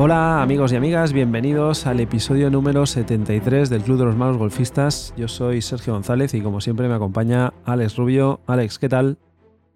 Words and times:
Hola 0.00 0.42
amigos 0.42 0.72
y 0.72 0.76
amigas, 0.76 1.12
bienvenidos 1.12 1.86
al 1.86 1.98
episodio 1.98 2.50
número 2.50 2.86
73 2.86 3.68
del 3.68 3.82
Club 3.82 3.98
de 3.98 4.04
los 4.04 4.16
Malos 4.16 4.36
Golfistas. 4.36 5.12
Yo 5.16 5.26
soy 5.26 5.60
Sergio 5.60 5.94
González 5.94 6.34
y 6.34 6.40
como 6.40 6.60
siempre 6.60 6.86
me 6.86 6.94
acompaña 6.94 7.52
Alex 7.64 7.96
Rubio. 7.96 8.40
Alex, 8.46 8.78
¿qué 8.78 8.88
tal? 8.88 9.18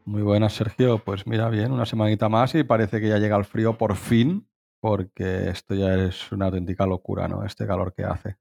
Muy 0.05 0.23
buenas, 0.23 0.53
Sergio. 0.53 0.99
Pues 0.99 1.27
mira, 1.27 1.49
bien, 1.49 1.73
una 1.73 1.87
semanita 1.87 2.29
más 2.29 2.55
y 2.55 2.63
parece 2.63 3.01
que 3.01 3.09
ya 3.09 3.19
llega 3.19 3.37
el 3.37 3.45
frío 3.45 3.77
por 3.79 3.97
fin, 3.97 4.49
porque 4.81 5.49
esto 5.49 5.75
ya 5.75 5.95
es 5.95 6.31
una 6.31 6.47
auténtica 6.47 6.87
locura, 6.87 7.27
¿no? 7.27 7.45
Este 7.45 7.67
calor 7.67 7.95
que 7.95 8.05
hace. 8.05 8.37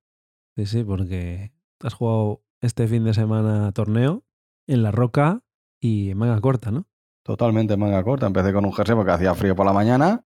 Sí, 0.55 0.67
sí, 0.67 0.83
porque 0.83 1.51
has 1.79 1.95
jugado 1.95 2.43
este 2.59 2.88
fin 2.88 3.03
de 3.05 3.15
semana 3.15 3.71
torneo 3.71 4.23
en 4.67 4.83
la 4.83 4.91
roca 4.91 5.41
y 5.79 6.11
en 6.11 6.17
manga 6.19 6.39
corta, 6.41 6.69
¿no? 6.69 6.86
Totalmente 7.24 7.75
en 7.75 7.80
manga 7.80 8.04
corta. 8.04 8.28
Empecé 8.28 8.54
con 8.54 8.66
un 8.66 8.74
jersey 8.74 8.96
porque 8.96 9.11
hacía 9.11 9.36
frío 9.36 9.56
por 9.56 9.66
la 9.66 9.74
mañana, 9.74 10.25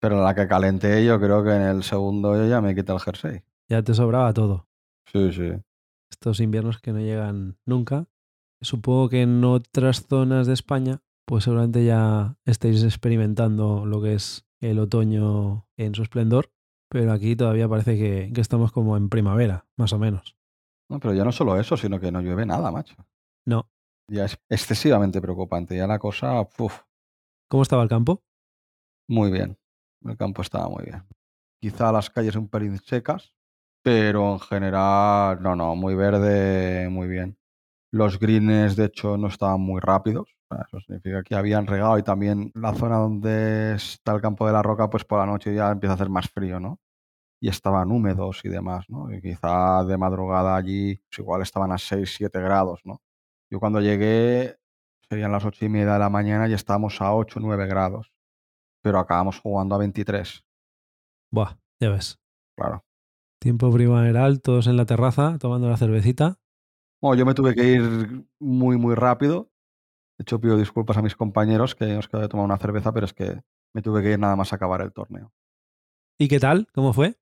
pero 0.00 0.22
la 0.22 0.34
que 0.34 0.48
calenté 0.48 1.04
yo 1.04 1.20
creo 1.20 1.44
que 1.44 1.54
en 1.54 1.62
el 1.62 1.82
segundo 1.82 2.36
yo 2.36 2.48
ya 2.48 2.60
me 2.60 2.74
quité 2.74 2.92
el 2.92 3.00
jersey. 3.00 3.42
Ya 3.68 3.82
te 3.82 3.94
sobraba 3.94 4.32
todo. 4.32 4.68
Sí, 5.12 5.32
sí. 5.32 5.52
Estos 6.10 6.40
inviernos 6.40 6.80
que 6.80 6.92
no 6.92 7.00
llegan 7.00 7.58
nunca. 7.64 8.06
Supongo 8.60 9.08
que 9.08 9.22
en 9.22 9.44
otras 9.44 10.06
zonas 10.06 10.46
de 10.46 10.54
España, 10.54 11.02
pues 11.26 11.44
seguramente 11.44 11.84
ya 11.84 12.36
estáis 12.44 12.82
experimentando 12.82 13.84
lo 13.86 14.00
que 14.00 14.14
es 14.14 14.46
el 14.60 14.78
otoño 14.78 15.68
en 15.76 15.94
su 15.94 16.02
esplendor, 16.02 16.50
pero 16.88 17.12
aquí 17.12 17.36
todavía 17.36 17.68
parece 17.68 17.98
que, 17.98 18.32
que 18.32 18.40
estamos 18.40 18.72
como 18.72 18.96
en 18.96 19.08
primavera, 19.08 19.66
más 19.76 19.92
o 19.92 19.98
menos. 19.98 20.36
No, 20.88 21.00
pero 21.00 21.14
ya 21.14 21.24
no 21.24 21.32
solo 21.32 21.58
eso, 21.58 21.76
sino 21.76 22.00
que 22.00 22.12
no 22.12 22.20
llueve 22.20 22.46
nada, 22.46 22.70
macho. 22.70 22.94
No. 23.44 23.68
Ya 24.08 24.24
es 24.24 24.38
excesivamente 24.48 25.20
preocupante. 25.20 25.76
Ya 25.76 25.86
la 25.86 25.98
cosa, 25.98 26.40
uf, 26.58 26.82
¿Cómo 27.48 27.62
estaba 27.62 27.82
el 27.82 27.88
campo? 27.88 28.22
muy 29.08 29.30
bien. 29.30 29.58
El 30.04 30.16
campo 30.16 30.42
estaba 30.42 30.68
muy 30.68 30.84
bien. 30.84 31.04
Quizá 31.60 31.92
las 31.92 32.10
calles 32.10 32.36
un 32.36 32.48
pelín 32.48 32.78
secas, 32.78 33.34
pero 33.82 34.32
en 34.34 34.40
general, 34.40 35.42
no, 35.42 35.56
no, 35.56 35.74
muy 35.76 35.94
verde, 35.94 36.88
muy 36.90 37.08
bien. 37.08 37.38
Los 37.92 38.18
greens, 38.20 38.76
de 38.76 38.86
hecho, 38.86 39.16
no 39.18 39.28
estaban 39.28 39.60
muy 39.60 39.80
rápidos. 39.80 40.28
Eso 40.50 40.80
significa 40.80 41.22
que 41.24 41.34
habían 41.36 41.66
regado 41.66 41.98
y 41.98 42.02
también 42.04 42.52
la 42.54 42.74
zona 42.74 42.98
donde 42.98 43.74
está 43.76 44.14
el 44.14 44.20
campo 44.22 44.46
de 44.46 44.52
la 44.54 44.62
roca, 44.62 44.90
pues 44.90 45.04
por 45.04 45.18
la 45.20 45.26
noche 45.26 45.54
ya 45.54 45.70
empieza 45.72 45.92
a 45.94 45.96
hacer 45.96 46.10
más 46.10 46.28
frío, 46.30 46.60
¿no? 46.60 46.80
Y 47.40 47.48
estaban 47.50 47.92
húmedos 47.92 48.44
y 48.44 48.50
demás, 48.50 48.86
¿no? 48.90 49.12
Y 49.12 49.22
quizá 49.22 49.84
de 49.84 49.98
madrugada 49.98 50.56
allí, 50.56 50.96
pues 51.10 51.20
igual 51.20 51.42
estaban 51.42 51.72
a 51.72 51.78
6, 51.78 52.14
7 52.16 52.40
grados, 52.40 52.80
¿no? 52.84 53.02
Yo 53.50 53.60
cuando 53.60 53.80
llegué, 53.80 54.58
serían 55.08 55.32
las 55.32 55.44
ocho 55.44 55.64
y 55.64 55.68
media 55.68 55.94
de 55.94 55.98
la 55.98 56.10
mañana 56.10 56.48
y 56.48 56.52
estábamos 56.52 57.00
a 57.00 57.14
8, 57.14 57.40
9 57.40 57.66
grados. 57.66 58.12
Pero 58.82 58.98
acabamos 58.98 59.40
jugando 59.40 59.74
a 59.74 59.78
23, 59.78 60.44
Buah, 61.32 61.56
ya 61.80 61.90
ves. 61.90 62.20
claro. 62.56 62.84
Tiempo 63.40 63.72
primaveral, 63.72 64.40
todos 64.40 64.66
en 64.66 64.76
la 64.76 64.86
terraza 64.86 65.38
tomando 65.38 65.68
la 65.68 65.76
cervecita. 65.76 66.38
Bueno, 67.02 67.18
yo 67.18 67.26
me 67.26 67.34
tuve 67.34 67.54
que 67.54 67.64
ir 67.64 68.26
muy, 68.40 68.78
muy 68.78 68.94
rápido. 68.94 69.50
De 70.18 70.22
hecho, 70.22 70.40
pido 70.40 70.56
disculpas 70.56 70.96
a 70.96 71.02
mis 71.02 71.14
compañeros 71.14 71.74
que 71.74 71.86
nos 71.86 72.08
quedó 72.08 72.22
de 72.22 72.28
tomar 72.28 72.46
una 72.46 72.56
cerveza, 72.56 72.92
pero 72.92 73.04
es 73.04 73.12
que 73.12 73.42
me 73.74 73.82
tuve 73.82 74.02
que 74.02 74.12
ir 74.12 74.18
nada 74.18 74.34
más 74.36 74.52
a 74.52 74.56
acabar 74.56 74.80
el 74.80 74.92
torneo. 74.92 75.32
¿Y 76.18 76.28
qué 76.28 76.40
tal? 76.40 76.66
¿Cómo 76.72 76.94
fue? 76.94 77.18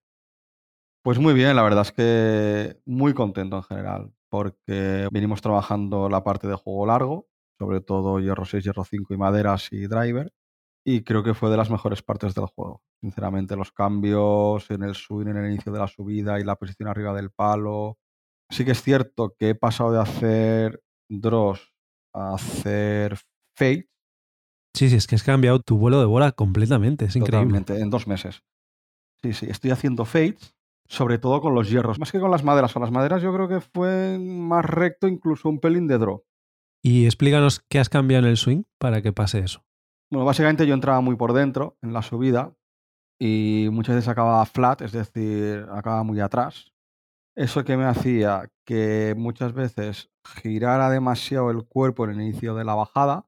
Pues 1.03 1.19
muy 1.19 1.35
bien, 1.35 1.57
la 1.57 1.63
verdad 1.63 1.83
es 1.83 1.93
que 1.93 2.81
muy 2.87 3.13
contento 3.13 3.57
en 3.57 3.63
general, 3.65 4.15
porque 4.35 5.07
venimos 5.13 5.41
trabajando 5.41 6.09
la 6.09 6.25
parte 6.25 6.49
de 6.49 6.57
juego 6.57 6.87
largo, 6.87 7.29
sobre 7.57 7.81
todo 7.81 8.19
hierro 8.19 8.45
6, 8.45 8.65
hierro 8.65 8.85
5 8.85 9.15
y 9.15 9.17
maderas 9.17 9.73
y 9.73 9.87
driver, 9.87 10.33
y 10.85 11.05
creo 11.05 11.23
que 11.23 11.35
fue 11.35 11.51
de 11.51 11.57
las 11.57 11.71
mejores 11.71 12.03
partes 12.03 12.35
del 12.35 12.47
juego. 12.47 12.83
Sinceramente, 13.01 13.55
los 13.55 13.71
cambios 13.71 14.69
en 14.73 14.83
el 14.83 14.97
swing, 14.97 15.29
en 15.29 15.37
el 15.37 15.53
inicio 15.53 15.71
de 15.71 15.79
la 15.79 15.87
subida 15.87 16.41
y 16.41 16.43
la 16.43 16.57
posición 16.57 16.89
arriba 16.89 17.15
del 17.15 17.31
palo. 17.31 17.97
Sí 18.51 18.65
que 18.65 18.73
es 18.73 18.83
cierto 18.83 19.37
que 19.39 19.51
he 19.51 19.55
pasado 19.55 19.93
de 19.93 20.01
hacer 20.01 20.83
draws 21.09 21.73
a 22.13 22.35
hacer 22.35 23.17
fade 23.57 23.89
Sí, 24.77 24.91
sí, 24.91 24.97
es 24.97 25.07
que 25.07 25.15
has 25.15 25.23
cambiado 25.23 25.61
tu 25.61 25.79
vuelo 25.79 26.01
de 26.01 26.07
bola 26.07 26.33
completamente. 26.33 27.05
Es 27.05 27.15
increíble. 27.15 27.61
Totalmente, 27.61 27.81
en 27.81 27.89
dos 27.89 28.09
meses. 28.09 28.43
Sí, 29.23 29.33
sí, 29.33 29.47
estoy 29.49 29.71
haciendo 29.71 30.05
fades, 30.05 30.57
sobre 30.89 31.19
todo 31.19 31.41
con 31.41 31.55
los 31.55 31.71
hierros, 31.71 31.99
más 31.99 32.13
que 32.13 32.21
con 32.21 32.31
las 32.31 32.45
maderas. 32.45 32.73
Con 32.73 32.83
las 32.83 32.91
maderas 32.91 33.23
yo 33.23 33.33
creo 33.33 33.49
que 33.49 33.61
fue 33.61 34.19
más 34.19 34.65
recto, 34.65 35.09
incluso 35.09 35.49
un 35.49 35.61
pelín 35.61 35.87
de 35.87 35.99
draw. 35.99 36.25
Y 36.83 37.07
explícanos 37.07 37.65
qué 37.69 37.79
has 37.79 37.89
cambiado 37.89 38.25
en 38.25 38.31
el 38.31 38.37
swing 38.37 38.65
para 38.79 39.01
que 39.01 39.13
pase 39.13 39.39
eso. 39.41 39.65
Bueno, 40.11 40.27
básicamente 40.27 40.67
yo 40.67 40.75
entraba 40.75 41.01
muy 41.01 41.17
por 41.17 41.33
dentro 41.33 41.79
en 41.83 41.93
la 41.93 42.03
subida 42.03 42.55
y 43.19 43.69
muchas 43.73 43.97
veces 43.97 44.09
acababa 44.09 44.45
flat, 44.45 44.83
es 44.83 44.93
decir, 44.93 45.67
acababa 45.73 46.03
muy 46.03 46.21
atrás. 46.21 46.73
Eso 47.37 47.65
que 47.65 47.77
me 47.77 47.85
hacía 47.85 48.51
que 48.65 49.15
muchas 49.17 49.55
veces 49.55 50.11
girara 50.25 50.91
demasiado 50.91 51.51
el 51.51 51.65
cuerpo 51.65 52.05
en 52.05 52.13
el 52.13 52.21
inicio 52.21 52.55
de 52.55 52.65
la 52.65 52.75
bajada, 52.75 53.27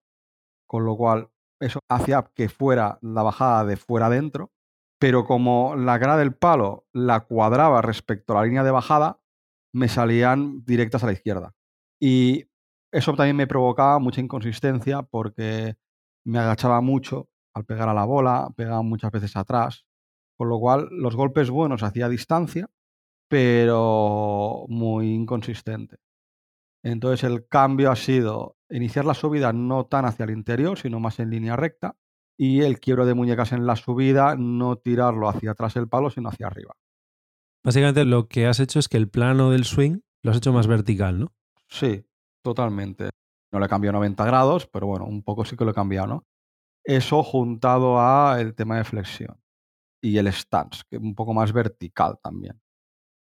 con 0.67 0.85
lo 0.85 0.97
cual 0.97 1.31
eso 1.61 1.81
hacía 1.89 2.31
que 2.35 2.49
fuera 2.49 2.99
la 3.01 3.23
bajada 3.23 3.65
de 3.65 3.77
fuera 3.77 4.07
adentro, 4.07 4.53
pero 4.99 5.25
como 5.25 5.77
la 5.77 5.99
cara 5.99 6.17
del 6.17 6.35
palo 6.35 6.87
la 6.93 7.21
cuadraba 7.21 7.83
respecto 7.83 8.33
a 8.33 8.41
la 8.41 8.47
línea 8.47 8.65
de 8.65 8.71
bajada, 8.71 9.21
me 9.73 9.89
salían 9.89 10.65
directas 10.65 11.03
a 11.03 11.07
la 11.07 11.13
izquierda. 11.13 11.55
Y 12.01 12.49
eso 12.93 13.15
también 13.15 13.37
me 13.37 13.47
provocaba 13.47 13.99
mucha 13.99 14.21
inconsistencia 14.21 15.03
porque 15.03 15.77
me 16.25 16.39
agachaba 16.39 16.81
mucho 16.81 17.29
al 17.55 17.65
pegar 17.65 17.89
a 17.89 17.95
la 17.95 18.05
bola, 18.05 18.49
pegaba 18.57 18.83
muchas 18.83 19.11
veces 19.11 19.37
atrás, 19.37 19.87
con 20.37 20.49
lo 20.49 20.59
cual 20.59 20.89
los 20.91 21.17
golpes 21.17 21.51
buenos 21.51 21.83
hacía 21.83 22.09
distancia, 22.09 22.69
pero 23.29 24.67
muy 24.69 25.13
inconsistente. 25.13 25.97
Entonces 26.83 27.25
el 27.25 27.49
cambio 27.49 27.91
ha 27.91 27.97
sido 27.97 28.57
iniciar 28.71 29.05
la 29.05 29.15
subida 29.15 29.53
no 29.53 29.87
tan 29.87 30.05
hacia 30.05 30.25
el 30.25 30.31
interior, 30.31 30.79
sino 30.79 31.01
más 31.01 31.19
en 31.19 31.31
línea 31.31 31.57
recta, 31.57 31.97
y 32.37 32.63
el 32.63 32.81
quiebro 32.81 33.07
de 33.07 33.15
muñecas 33.15 33.53
en 33.53 33.67
la 33.67 33.77
subida 33.77 34.37
no 34.37 34.77
tirarlo 34.77 35.29
hacia 35.29 35.53
atrás 35.53 35.77
el 35.77 35.89
palo, 35.89 36.11
sino 36.11 36.29
hacia 36.29 36.47
arriba. 36.47 36.75
Básicamente 37.65 38.05
lo 38.05 38.29
que 38.29 38.47
has 38.47 38.61
hecho 38.61 38.79
es 38.79 38.89
que 38.89 38.97
el 38.97 39.09
plano 39.09 39.51
del 39.51 39.65
swing 39.65 40.01
lo 40.23 40.31
has 40.31 40.37
hecho 40.37 40.53
más 40.53 40.67
vertical, 40.67 41.19
¿no? 41.19 41.33
Sí, 41.69 42.05
totalmente. 42.43 43.11
No 43.53 43.59
le 43.59 43.67
he 43.67 43.69
cambiado 43.69 43.95
90 43.95 44.25
grados, 44.25 44.67
pero 44.67 44.87
bueno, 44.87 45.07
un 45.07 45.23
poco 45.23 45.45
sí 45.45 45.57
que 45.57 45.65
lo 45.65 45.71
he 45.71 45.75
cambiado, 45.75 46.07
¿no? 46.07 46.27
Eso 46.85 47.23
juntado 47.23 47.99
a 47.99 48.41
el 48.41 48.55
tema 48.55 48.77
de 48.77 48.85
flexión 48.85 49.41
y 50.01 50.19
el 50.19 50.33
stance, 50.33 50.83
que 50.89 50.97
es 50.97 51.03
un 51.03 51.15
poco 51.15 51.35
más 51.35 51.53
vertical 51.53 52.19
también. 52.23 52.61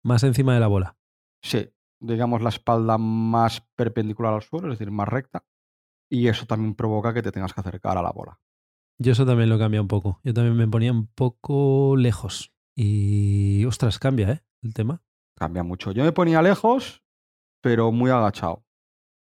Más 0.03 0.25
encima 0.25 0.55
de 0.55 0.61
la 0.61 0.67
bola. 0.67 0.97
Sí, 1.43 1.71
digamos 2.01 2.43
la 2.43 2.49
espalda 2.49 2.99
más 2.99 3.61
perpendicular 3.77 4.35
al 4.35 4.43
suelo, 4.43 4.73
es 4.73 4.79
decir, 4.79 4.91
más 4.91 5.09
recta, 5.09 5.45
y 6.11 6.27
eso 6.29 6.47
también 6.47 6.75
provoca 6.75 7.15
que 7.15 7.23
te 7.23 7.31
tengas 7.31 7.53
que 7.53 7.61
acercar 7.61 7.99
a 7.99 8.03
la 8.03 8.11
bola. 8.11 8.41
Yo 8.99 9.13
eso 9.13 9.27
también 9.27 9.49
lo 9.49 9.57
he 9.57 9.59
cambiado 9.59 9.83
un 9.83 9.89
poco. 9.89 10.21
Yo 10.25 10.33
también 10.33 10.57
me 10.57 10.67
ponía 10.67 10.93
un 10.93 11.07
poco 11.07 11.97
lejos. 11.97 12.53
Y 12.75 13.65
ostras, 13.67 13.99
cambia, 13.99 14.31
¿eh? 14.31 14.43
El 14.63 14.75
tema. 14.75 15.03
Cambia 15.37 15.63
mucho. 15.63 15.93
Yo 15.93 16.03
me 16.03 16.13
ponía 16.13 16.41
lejos, 16.41 17.03
pero 17.61 17.93
muy 17.93 18.11
agachado. 18.11 18.65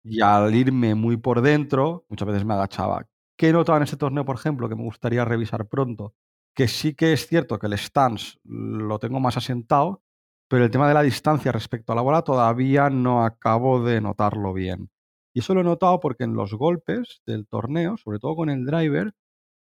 Y 0.02 0.22
al 0.22 0.54
irme 0.54 0.94
muy 0.94 1.18
por 1.18 1.42
dentro, 1.42 2.06
muchas 2.08 2.28
veces 2.28 2.44
me 2.44 2.54
agachaba. 2.54 3.06
¿Qué 3.36 3.48
he 3.48 3.52
notado 3.52 3.76
en 3.76 3.84
este 3.84 3.96
torneo, 3.96 4.24
por 4.24 4.36
ejemplo, 4.36 4.68
que 4.68 4.76
me 4.76 4.82
gustaría 4.82 5.24
revisar 5.24 5.68
pronto? 5.68 6.14
Que 6.54 6.68
sí 6.68 6.94
que 6.94 7.12
es 7.12 7.26
cierto 7.26 7.58
que 7.58 7.66
el 7.66 7.74
stance 7.74 8.38
lo 8.44 8.98
tengo 8.98 9.20
más 9.20 9.36
asentado, 9.36 10.02
pero 10.48 10.64
el 10.64 10.70
tema 10.70 10.88
de 10.88 10.94
la 10.94 11.02
distancia 11.02 11.52
respecto 11.52 11.92
a 11.92 11.96
la 11.96 12.02
bola 12.02 12.22
todavía 12.22 12.90
no 12.90 13.24
acabo 13.24 13.84
de 13.84 14.00
notarlo 14.00 14.52
bien. 14.52 14.90
Y 15.34 15.40
eso 15.40 15.54
lo 15.54 15.60
he 15.60 15.64
notado 15.64 16.00
porque 16.00 16.24
en 16.24 16.34
los 16.34 16.54
golpes 16.54 17.22
del 17.26 17.46
torneo, 17.46 17.96
sobre 17.98 18.18
todo 18.18 18.36
con 18.36 18.50
el 18.50 18.64
driver, 18.64 19.14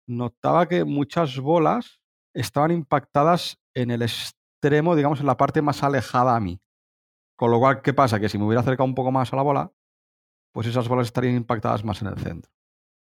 notaba 0.06 0.68
que 0.68 0.84
muchas 0.84 1.38
bolas 1.38 2.00
estaban 2.34 2.70
impactadas 2.70 3.58
en 3.74 3.90
el 3.90 4.02
extremo, 4.02 4.96
digamos, 4.96 5.20
en 5.20 5.26
la 5.26 5.36
parte 5.36 5.62
más 5.62 5.82
alejada 5.82 6.36
a 6.36 6.40
mí. 6.40 6.60
Con 7.36 7.50
lo 7.50 7.58
cual, 7.58 7.82
¿qué 7.82 7.92
pasa? 7.92 8.20
Que 8.20 8.28
si 8.28 8.38
me 8.38 8.44
hubiera 8.44 8.60
acercado 8.60 8.86
un 8.86 8.94
poco 8.94 9.10
más 9.10 9.32
a 9.32 9.36
la 9.36 9.42
bola, 9.42 9.72
pues 10.52 10.66
esas 10.66 10.88
bolas 10.88 11.08
estarían 11.08 11.34
impactadas 11.34 11.84
más 11.84 12.00
en 12.02 12.08
el 12.08 12.18
centro. 12.18 12.52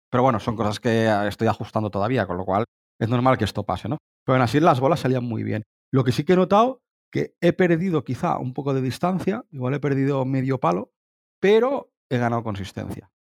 Pero 0.09 0.23
bueno, 0.23 0.39
son 0.39 0.55
cosas 0.55 0.79
que 0.79 1.05
eh, 1.05 1.27
estoy 1.27 1.47
ajustando 1.47 1.89
todavía, 1.89 2.25
con 2.25 2.37
lo 2.37 2.45
cual 2.45 2.65
es 2.99 3.09
normal 3.09 3.37
que 3.37 3.45
esto 3.45 3.63
pase, 3.63 3.89
¿no? 3.89 3.97
Pero 4.25 4.35
aún 4.35 4.43
así 4.43 4.59
las 4.59 4.79
bolas 4.79 4.99
salían 4.99 5.23
muy 5.23 5.43
bien. 5.43 5.63
Lo 5.91 6.03
que 6.03 6.11
sí 6.11 6.23
que 6.23 6.33
he 6.33 6.35
notado 6.35 6.81
que 7.11 7.35
he 7.41 7.53
perdido 7.53 8.03
quizá 8.03 8.39
un 8.39 8.53
poco 8.53 8.73
de 8.73 8.81
distancia, 8.81 9.45
igual 9.51 9.75
he 9.75 9.79
perdido 9.79 10.25
medio 10.25 10.59
palo, 10.59 10.91
pero 11.39 11.91
he 12.09 12.17
ganado 12.17 12.43
consistencia. 12.43 13.11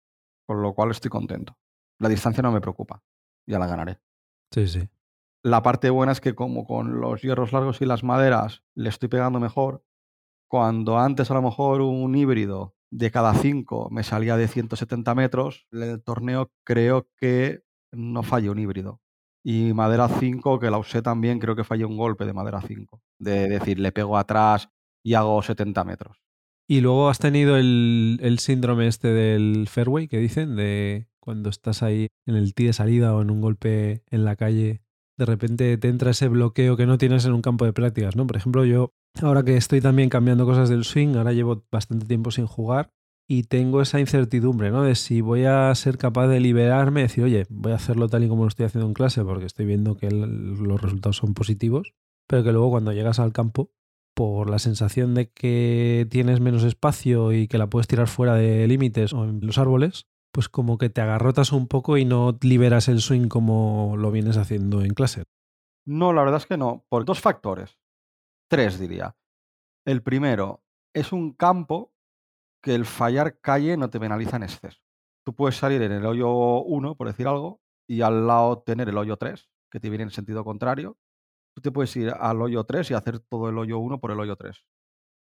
Con 0.46 0.62
lo 0.62 0.74
cual 0.74 0.90
estoy 0.90 1.10
contento. 1.10 1.58
La 1.98 2.08
distancia 2.08 2.42
no 2.42 2.52
me 2.52 2.60
preocupa. 2.62 3.02
Ya 3.46 3.58
la 3.58 3.66
ganaré. 3.66 4.00
Sí, 4.50 4.68
sí. 4.68 4.88
La 5.42 5.62
parte 5.62 5.90
buena 5.90 6.12
es 6.12 6.20
que 6.20 6.34
como 6.34 6.66
con 6.66 7.00
los 7.00 7.22
hierros 7.22 7.52
largos 7.52 7.80
y 7.80 7.86
las 7.86 8.04
maderas 8.04 8.62
le 8.74 8.88
estoy 8.88 9.08
pegando 9.08 9.40
mejor, 9.40 9.84
cuando 10.48 10.98
antes 10.98 11.30
a 11.30 11.34
lo 11.34 11.42
mejor 11.42 11.80
un 11.80 12.14
híbrido 12.14 12.76
de 12.90 13.10
cada 13.10 13.34
5 13.34 13.88
me 13.90 14.04
salía 14.04 14.36
de 14.36 14.46
170 14.46 15.14
metros, 15.14 15.66
en 15.72 15.82
el 15.82 16.02
torneo 16.02 16.52
creo 16.64 17.08
que 17.16 17.62
no 17.90 18.22
fallé 18.22 18.50
un 18.50 18.58
híbrido. 18.58 19.00
Y 19.44 19.72
madera 19.72 20.08
5, 20.08 20.60
que 20.60 20.70
la 20.70 20.78
usé 20.78 21.02
también, 21.02 21.40
creo 21.40 21.56
que 21.56 21.64
fallé 21.64 21.84
un 21.84 21.96
golpe 21.96 22.24
de 22.24 22.32
madera 22.32 22.60
5. 22.60 23.02
De 23.18 23.48
decir, 23.48 23.80
le 23.80 23.90
pego 23.90 24.16
atrás 24.16 24.68
y 25.02 25.14
hago 25.14 25.42
70 25.42 25.82
metros. 25.84 26.22
Y 26.68 26.80
luego 26.80 27.08
has 27.08 27.18
tenido 27.18 27.56
el, 27.56 28.20
el 28.22 28.38
síndrome 28.38 28.86
este 28.86 29.08
del 29.08 29.66
fairway 29.68 30.06
que 30.06 30.18
dicen, 30.18 30.54
de 30.54 31.08
cuando 31.22 31.50
estás 31.50 31.82
ahí 31.82 32.08
en 32.26 32.34
el 32.34 32.52
tee 32.52 32.66
de 32.66 32.72
salida 32.72 33.14
o 33.14 33.22
en 33.22 33.30
un 33.30 33.40
golpe 33.40 34.02
en 34.10 34.24
la 34.24 34.36
calle, 34.36 34.82
de 35.16 35.24
repente 35.24 35.78
te 35.78 35.88
entra 35.88 36.10
ese 36.10 36.28
bloqueo 36.28 36.76
que 36.76 36.86
no 36.86 36.98
tienes 36.98 37.24
en 37.24 37.32
un 37.32 37.42
campo 37.42 37.64
de 37.64 37.72
prácticas, 37.72 38.16
¿no? 38.16 38.26
Por 38.26 38.36
ejemplo, 38.36 38.64
yo, 38.64 38.92
ahora 39.22 39.44
que 39.44 39.56
estoy 39.56 39.80
también 39.80 40.08
cambiando 40.08 40.44
cosas 40.46 40.68
del 40.68 40.84
swing, 40.84 41.14
ahora 41.16 41.32
llevo 41.32 41.64
bastante 41.70 42.06
tiempo 42.06 42.32
sin 42.32 42.46
jugar 42.46 42.90
y 43.28 43.44
tengo 43.44 43.80
esa 43.80 44.00
incertidumbre, 44.00 44.70
¿no? 44.72 44.82
De 44.82 44.96
si 44.96 45.20
voy 45.20 45.44
a 45.44 45.72
ser 45.76 45.96
capaz 45.96 46.26
de 46.26 46.40
liberarme, 46.40 47.02
decir, 47.02 47.22
oye, 47.22 47.46
voy 47.48 47.72
a 47.72 47.76
hacerlo 47.76 48.08
tal 48.08 48.24
y 48.24 48.28
como 48.28 48.42
lo 48.42 48.48
estoy 48.48 48.66
haciendo 48.66 48.88
en 48.88 48.94
clase 48.94 49.24
porque 49.24 49.46
estoy 49.46 49.64
viendo 49.64 49.96
que 49.96 50.10
los 50.10 50.82
resultados 50.82 51.18
son 51.18 51.34
positivos, 51.34 51.94
pero 52.26 52.42
que 52.42 52.52
luego 52.52 52.70
cuando 52.70 52.92
llegas 52.92 53.20
al 53.20 53.32
campo, 53.32 53.70
por 54.14 54.50
la 54.50 54.58
sensación 54.58 55.14
de 55.14 55.30
que 55.30 56.06
tienes 56.10 56.40
menos 56.40 56.64
espacio 56.64 57.32
y 57.32 57.48
que 57.48 57.58
la 57.58 57.68
puedes 57.68 57.86
tirar 57.86 58.08
fuera 58.08 58.34
de 58.34 58.66
límites 58.68 59.12
o 59.12 59.24
en 59.24 59.40
los 59.40 59.58
árboles, 59.58 60.06
pues 60.32 60.48
como 60.48 60.78
que 60.78 60.88
te 60.88 61.00
agarrotas 61.00 61.52
un 61.52 61.68
poco 61.68 61.98
y 61.98 62.04
no 62.04 62.38
liberas 62.40 62.88
el 62.88 63.00
swing 63.00 63.28
como 63.28 63.94
lo 63.96 64.10
vienes 64.10 64.38
haciendo 64.38 64.82
en 64.82 64.94
clase. 64.94 65.24
No, 65.86 66.12
la 66.12 66.22
verdad 66.22 66.40
es 66.40 66.46
que 66.46 66.56
no, 66.56 66.84
por 66.88 67.04
dos 67.04 67.20
factores. 67.20 67.78
Tres, 68.48 68.78
diría. 68.78 69.16
El 69.84 70.02
primero, 70.02 70.62
es 70.94 71.12
un 71.12 71.32
campo 71.32 71.92
que 72.62 72.74
el 72.74 72.86
fallar 72.86 73.40
calle 73.40 73.76
no 73.76 73.90
te 73.90 74.00
penaliza 74.00 74.36
en 74.36 74.44
exceso. 74.44 74.80
Tú 75.24 75.34
puedes 75.34 75.56
salir 75.56 75.82
en 75.82 75.92
el 75.92 76.06
hoyo 76.06 76.30
1, 76.62 76.96
por 76.96 77.08
decir 77.08 77.26
algo, 77.26 77.60
y 77.88 78.02
al 78.02 78.26
lado 78.26 78.62
tener 78.62 78.88
el 78.88 78.96
hoyo 78.96 79.16
3, 79.16 79.50
que 79.70 79.80
te 79.80 79.90
viene 79.90 80.04
en 80.04 80.10
sentido 80.10 80.44
contrario. 80.44 80.96
Tú 81.54 81.60
te 81.60 81.70
puedes 81.70 81.94
ir 81.96 82.10
al 82.10 82.40
hoyo 82.40 82.64
3 82.64 82.90
y 82.90 82.94
hacer 82.94 83.18
todo 83.20 83.48
el 83.48 83.58
hoyo 83.58 83.78
1 83.78 84.00
por 84.00 84.10
el 84.10 84.20
hoyo 84.20 84.36
3. 84.36 84.64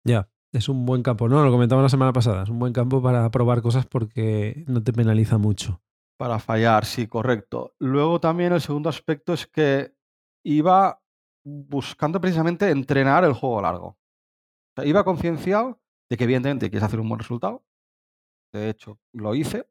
Ya, 0.05 0.31
es 0.53 0.69
un 0.69 0.87
buen 0.87 1.03
campo, 1.03 1.29
¿no? 1.29 1.45
Lo 1.45 1.51
comentaba 1.51 1.83
la 1.83 1.89
semana 1.89 2.13
pasada, 2.13 2.43
es 2.45 2.49
un 2.49 2.59
buen 2.59 2.73
campo 2.73 3.03
para 3.03 3.31
probar 3.31 3.63
cosas 3.63 3.87
porque 3.87 4.65
no 4.67 4.83
te 4.83 4.93
penaliza 4.93 5.39
mucho. 5.39 5.81
Para 6.17 6.39
fallar, 6.39 6.85
sí, 6.85 7.07
correcto. 7.07 7.75
Luego 7.79 8.21
también 8.21 8.53
el 8.53 8.61
segundo 8.61 8.89
aspecto 8.89 9.33
es 9.33 9.47
que 9.47 9.95
iba 10.45 11.01
buscando 11.45 12.21
precisamente 12.21 12.71
entrenar 12.71 13.25
el 13.25 13.35
juego 13.35 13.63
largo. 13.63 13.99
Iba 14.85 15.05
concienciado 15.05 15.81
de 16.09 16.17
que 16.17 16.25
evidentemente 16.25 16.71
quieres 16.71 16.85
hacer 16.85 17.01
un 17.01 17.09
buen 17.09 17.19
resultado. 17.19 17.65
De 18.53 18.71
hecho, 18.71 18.99
lo 19.13 19.35
hice, 19.35 19.69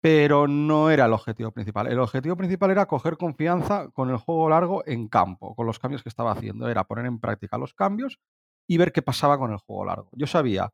pero 0.00 0.48
no 0.48 0.90
era 0.90 1.06
el 1.06 1.12
objetivo 1.12 1.52
principal. 1.52 1.86
El 1.86 2.00
objetivo 2.00 2.36
principal 2.36 2.70
era 2.70 2.86
coger 2.86 3.16
confianza 3.16 3.88
con 3.90 4.10
el 4.10 4.16
juego 4.16 4.48
largo 4.48 4.82
en 4.86 5.08
campo, 5.08 5.54
con 5.54 5.66
los 5.66 5.78
cambios 5.78 6.02
que 6.02 6.08
estaba 6.08 6.32
haciendo. 6.32 6.68
Era 6.68 6.84
poner 6.84 7.06
en 7.06 7.20
práctica 7.20 7.58
los 7.58 7.74
cambios 7.74 8.18
y 8.66 8.78
ver 8.78 8.92
qué 8.92 9.02
pasaba 9.02 9.38
con 9.38 9.52
el 9.52 9.58
juego 9.58 9.84
largo. 9.84 10.10
Yo 10.12 10.26
sabía 10.26 10.72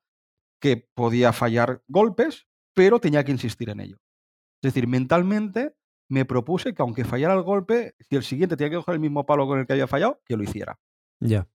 que 0.60 0.88
podía 0.94 1.32
fallar 1.32 1.82
golpes, 1.88 2.46
pero 2.74 3.00
tenía 3.00 3.24
que 3.24 3.32
insistir 3.32 3.70
en 3.70 3.80
ello. 3.80 3.98
Es 4.62 4.72
decir, 4.72 4.86
mentalmente 4.86 5.74
me 6.08 6.24
propuse 6.24 6.74
que 6.74 6.82
aunque 6.82 7.04
fallara 7.04 7.34
el 7.34 7.42
golpe, 7.42 7.94
si 7.98 8.16
el 8.16 8.22
siguiente 8.22 8.56
tenía 8.56 8.70
que 8.70 8.76
coger 8.76 8.94
el 8.94 9.00
mismo 9.00 9.26
palo 9.26 9.46
con 9.46 9.58
el 9.58 9.66
que 9.66 9.72
había 9.72 9.86
fallado, 9.86 10.20
que 10.24 10.36
lo 10.36 10.44
hiciera. 10.44 10.78
Ya. 11.20 11.48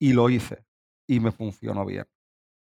Y 0.00 0.12
lo 0.12 0.28
hice. 0.28 0.64
Y 1.06 1.20
me 1.20 1.32
funcionó 1.32 1.86
bien. 1.86 2.06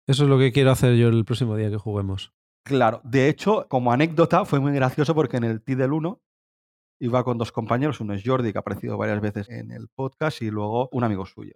Eso 0.08 0.24
es 0.24 0.30
lo 0.30 0.38
que 0.38 0.52
quiero 0.52 0.72
hacer 0.72 0.96
yo 0.96 1.08
el 1.08 1.26
próximo 1.26 1.56
día 1.56 1.70
que 1.70 1.78
juguemos. 1.78 2.34
Claro, 2.64 3.02
de 3.04 3.30
hecho, 3.30 3.68
como 3.70 3.92
anécdota, 3.92 4.46
fue 4.46 4.60
muy 4.60 4.74
gracioso 4.74 5.16
porque 5.16 5.38
en 5.38 5.46
el 5.46 5.64
T 5.64 5.76
del 5.76 5.94
1 5.94 6.22
iba 7.00 7.24
con 7.24 7.38
dos 7.38 7.52
compañeros, 7.52 8.02
uno 8.02 8.14
es 8.14 8.24
Jordi, 8.24 8.52
que 8.52 8.58
ha 8.58 8.62
aparecido 8.62 8.98
varias 8.98 9.22
veces 9.22 9.50
en 9.50 9.72
el 9.72 9.88
podcast, 9.88 10.42
y 10.42 10.52
luego 10.52 10.90
un 10.92 11.04
amigo 11.04 11.26
suyo. 11.26 11.56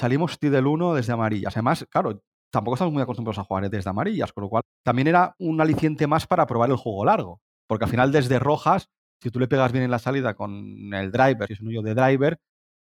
Salimos 0.00 0.40
del 0.40 0.66
1 0.66 0.94
desde 0.94 1.12
amarillas. 1.12 1.54
Además, 1.54 1.86
claro, 1.90 2.22
tampoco 2.50 2.76
estamos 2.76 2.94
muy 2.94 3.02
acostumbrados 3.02 3.38
a 3.38 3.44
jugar 3.44 3.68
desde 3.68 3.90
amarillas, 3.90 4.32
con 4.32 4.44
lo 4.44 4.48
cual 4.48 4.62
también 4.82 5.08
era 5.08 5.34
un 5.38 5.60
aliciente 5.60 6.06
más 6.06 6.26
para 6.26 6.46
probar 6.46 6.70
el 6.70 6.76
juego 6.76 7.04
largo. 7.04 7.42
Porque 7.68 7.84
al 7.84 7.90
final, 7.90 8.10
desde 8.10 8.38
rojas, 8.38 8.88
si 9.22 9.30
tú 9.30 9.38
le 9.38 9.46
pegas 9.46 9.72
bien 9.72 9.84
en 9.84 9.90
la 9.90 9.98
salida 9.98 10.32
con 10.32 10.54
el 10.94 11.12
driver, 11.12 11.46
si 11.46 11.52
es 11.52 11.60
un 11.60 11.68
hoyo 11.68 11.82
de 11.82 11.94
driver, 11.94 12.40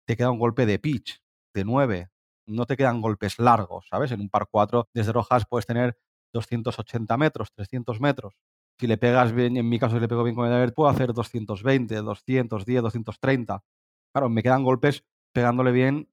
te 0.06 0.14
queda 0.14 0.30
un 0.30 0.38
golpe 0.38 0.66
de 0.66 0.78
pitch, 0.78 1.22
de 1.54 1.64
9. 1.64 2.10
No 2.46 2.66
te 2.66 2.76
quedan 2.76 3.00
golpes 3.00 3.38
largos, 3.38 3.86
¿sabes? 3.88 4.12
En 4.12 4.20
un 4.20 4.28
par 4.28 4.46
4, 4.50 4.90
desde 4.92 5.12
rojas 5.12 5.44
puedes 5.48 5.64
tener 5.64 5.96
280 6.34 7.16
metros, 7.16 7.50
300 7.54 7.98
metros. 7.98 8.34
Si 8.78 8.86
le 8.86 8.98
pegas 8.98 9.32
bien, 9.32 9.56
en 9.56 9.66
mi 9.66 9.78
caso, 9.78 9.94
si 9.94 10.00
le 10.02 10.08
pego 10.08 10.22
bien 10.22 10.36
con 10.36 10.44
el 10.44 10.52
driver, 10.52 10.74
puedo 10.74 10.90
hacer 10.90 11.14
220, 11.14 11.94
210, 11.94 12.82
230. 12.82 13.64
Claro, 14.12 14.28
me 14.28 14.42
quedan 14.42 14.64
golpes 14.64 15.02
pegándole 15.32 15.72
bien 15.72 16.10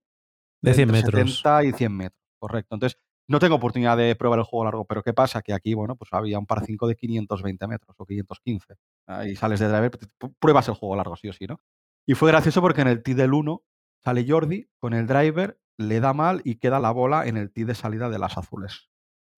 De 0.63 0.73
100 0.73 0.89
entre 0.89 1.01
metros. 1.11 1.35
70 1.39 1.63
y 1.65 1.71
100 1.73 1.95
metros, 1.95 2.21
correcto. 2.39 2.75
Entonces, 2.75 2.99
no 3.29 3.39
tengo 3.39 3.55
oportunidad 3.55 3.95
de 3.97 4.15
probar 4.15 4.39
el 4.39 4.45
juego 4.45 4.65
largo, 4.65 4.85
pero 4.85 5.01
¿qué 5.03 5.13
pasa? 5.13 5.41
Que 5.41 5.53
aquí, 5.53 5.73
bueno, 5.73 5.95
pues 5.95 6.11
había 6.11 6.39
un 6.39 6.45
par 6.45 6.65
5 6.65 6.87
de 6.87 6.95
520 6.95 7.67
metros 7.67 7.95
o 7.97 8.05
515. 8.05 8.75
Ahí 9.07 9.35
sales 9.35 9.59
de 9.59 9.67
driver, 9.69 9.91
pues, 9.91 10.09
pu- 10.19 10.35
pruebas 10.39 10.67
el 10.67 10.73
juego 10.75 10.95
largo, 10.95 11.15
sí 11.15 11.29
o 11.29 11.33
sí, 11.33 11.45
¿no? 11.47 11.59
Y 12.07 12.15
fue 12.15 12.31
gracioso 12.31 12.61
porque 12.61 12.81
en 12.81 12.87
el 12.87 13.01
tee 13.03 13.13
del 13.13 13.33
1 13.33 13.63
sale 14.03 14.25
Jordi 14.27 14.67
con 14.79 14.93
el 14.93 15.07
driver, 15.07 15.57
le 15.77 15.99
da 16.01 16.13
mal 16.13 16.41
y 16.43 16.55
queda 16.55 16.79
la 16.79 16.91
bola 16.91 17.25
en 17.27 17.37
el 17.37 17.51
tee 17.51 17.63
de 17.63 17.75
salida 17.75 18.09
de 18.09 18.19
las 18.19 18.37
azules. 18.37 18.89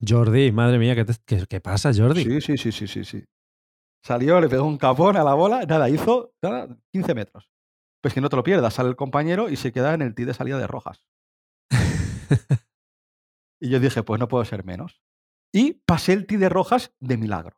Jordi, 0.05 0.51
madre 0.51 0.77
mía, 0.79 0.95
¿qué, 0.95 1.05
te- 1.05 1.13
qué- 1.25 1.45
qué 1.47 1.61
pasa, 1.61 1.91
Jordi? 1.95 2.23
Sí, 2.23 2.41
sí, 2.41 2.57
sí, 2.57 2.71
sí, 2.71 2.87
sí, 2.87 3.03
sí. 3.05 3.23
Salió, 4.03 4.39
le 4.41 4.49
pegó 4.49 4.65
un 4.65 4.77
capón 4.77 5.17
a 5.17 5.23
la 5.23 5.33
bola, 5.33 5.65
nada, 5.65 5.89
hizo 5.89 6.33
nada, 6.41 6.67
15 6.91 7.13
metros. 7.15 7.49
Pues 8.01 8.13
que 8.13 8.21
no 8.21 8.29
te 8.29 8.35
lo 8.35 8.43
pierdas, 8.43 8.73
sale 8.73 8.89
el 8.89 8.95
compañero 8.95 9.49
y 9.49 9.55
se 9.55 9.71
queda 9.71 9.93
en 9.93 10.01
el 10.01 10.13
tee 10.13 10.25
de 10.25 10.33
salida 10.33 10.57
de 10.59 10.67
rojas. 10.67 11.05
Y 13.61 13.69
yo 13.69 13.79
dije, 13.79 14.03
pues 14.03 14.19
no 14.19 14.27
puedo 14.27 14.43
ser 14.45 14.65
menos. 14.65 15.01
Y 15.53 15.73
pasé 15.85 16.13
el 16.13 16.27
tee 16.27 16.37
de 16.37 16.49
rojas 16.49 16.93
de 16.99 17.17
milagro. 17.17 17.57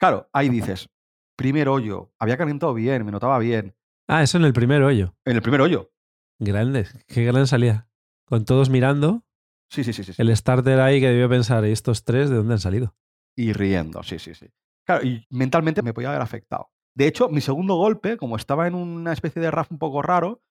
Claro, 0.00 0.28
ahí 0.32 0.48
dices, 0.48 0.88
primer 1.36 1.68
hoyo, 1.68 2.12
había 2.18 2.36
calentado 2.36 2.74
bien, 2.74 3.04
me 3.04 3.12
notaba 3.12 3.38
bien. 3.38 3.76
ah, 4.08 4.22
eso 4.22 4.36
en 4.38 4.44
el 4.44 4.52
primer 4.52 4.82
hoyo. 4.82 5.14
En 5.24 5.36
el 5.36 5.42
primer 5.42 5.60
hoyo. 5.60 5.92
Grande, 6.40 6.86
qué 7.06 7.24
gran 7.24 7.46
salida. 7.46 7.88
Con 8.26 8.44
todos 8.44 8.68
mirando, 8.68 9.24
Sí, 9.70 9.84
sí, 9.84 9.92
sí, 9.92 10.02
sí. 10.02 10.12
sí. 10.14 10.22
el 10.22 10.34
starter 10.36 10.80
ahí 10.80 11.00
que 11.00 11.08
debió 11.08 11.28
pensar, 11.28 11.64
¿y 11.66 11.72
estos 11.72 12.04
tres 12.04 12.30
de 12.30 12.36
dónde 12.36 12.54
han 12.54 12.60
salido? 12.60 12.96
Y 13.36 13.52
riendo, 13.52 14.02
sí, 14.02 14.18
sí, 14.18 14.34
sí. 14.34 14.46
Claro, 14.86 15.04
y 15.06 15.26
mentalmente 15.30 15.82
me 15.82 15.92
podía 15.92 16.08
haber 16.08 16.22
afectado. 16.22 16.70
De 16.96 17.06
hecho, 17.06 17.28
mi 17.28 17.40
segundo 17.42 17.76
golpe, 17.76 18.16
como 18.16 18.36
estaba 18.36 18.66
en 18.66 18.74
una 18.74 19.12
especie 19.12 19.40
de 19.42 19.50
RAF 19.50 19.70
un 19.70 19.78
poco 19.78 20.00
raro, 20.02 20.42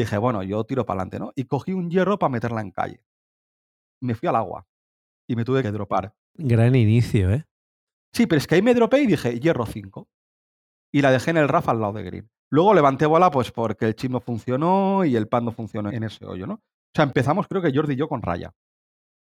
dije, 0.00 0.18
bueno, 0.18 0.42
yo 0.42 0.64
tiro 0.64 0.84
para 0.84 1.00
adelante, 1.00 1.18
¿no? 1.18 1.32
Y 1.34 1.44
cogí 1.44 1.72
un 1.72 1.90
hierro 1.90 2.18
para 2.18 2.30
meterla 2.30 2.60
en 2.60 2.70
calle. 2.70 3.00
Me 4.00 4.14
fui 4.14 4.28
al 4.28 4.36
agua 4.36 4.66
y 5.26 5.36
me 5.36 5.44
tuve 5.44 5.62
que 5.62 5.72
dropar. 5.72 6.14
Gran 6.34 6.74
inicio, 6.74 7.32
¿eh? 7.32 7.46
Sí, 8.12 8.26
pero 8.26 8.38
es 8.38 8.46
que 8.46 8.56
ahí 8.56 8.62
me 8.62 8.74
dropé 8.74 9.00
y 9.00 9.06
dije, 9.06 9.40
hierro 9.40 9.66
5. 9.66 10.08
Y 10.92 11.02
la 11.02 11.10
dejé 11.10 11.30
en 11.30 11.38
el 11.38 11.48
RAF 11.48 11.68
al 11.68 11.80
lado 11.80 11.94
de 11.94 12.02
green. 12.02 12.30
Luego 12.50 12.74
levanté 12.74 13.06
bola 13.06 13.30
pues 13.30 13.50
porque 13.50 13.86
el 13.86 13.96
chip 13.96 14.10
no 14.10 14.20
funcionó 14.20 15.04
y 15.04 15.16
el 15.16 15.28
pad 15.28 15.42
no 15.42 15.50
funcionó 15.50 15.90
en 15.90 16.04
ese 16.04 16.24
hoyo, 16.24 16.46
¿no? 16.46 16.54
O 16.54 16.94
sea, 16.94 17.04
empezamos 17.04 17.48
creo 17.48 17.60
que 17.60 17.74
Jordi 17.74 17.94
y 17.94 17.96
yo 17.96 18.08
con 18.08 18.22
raya. 18.22 18.54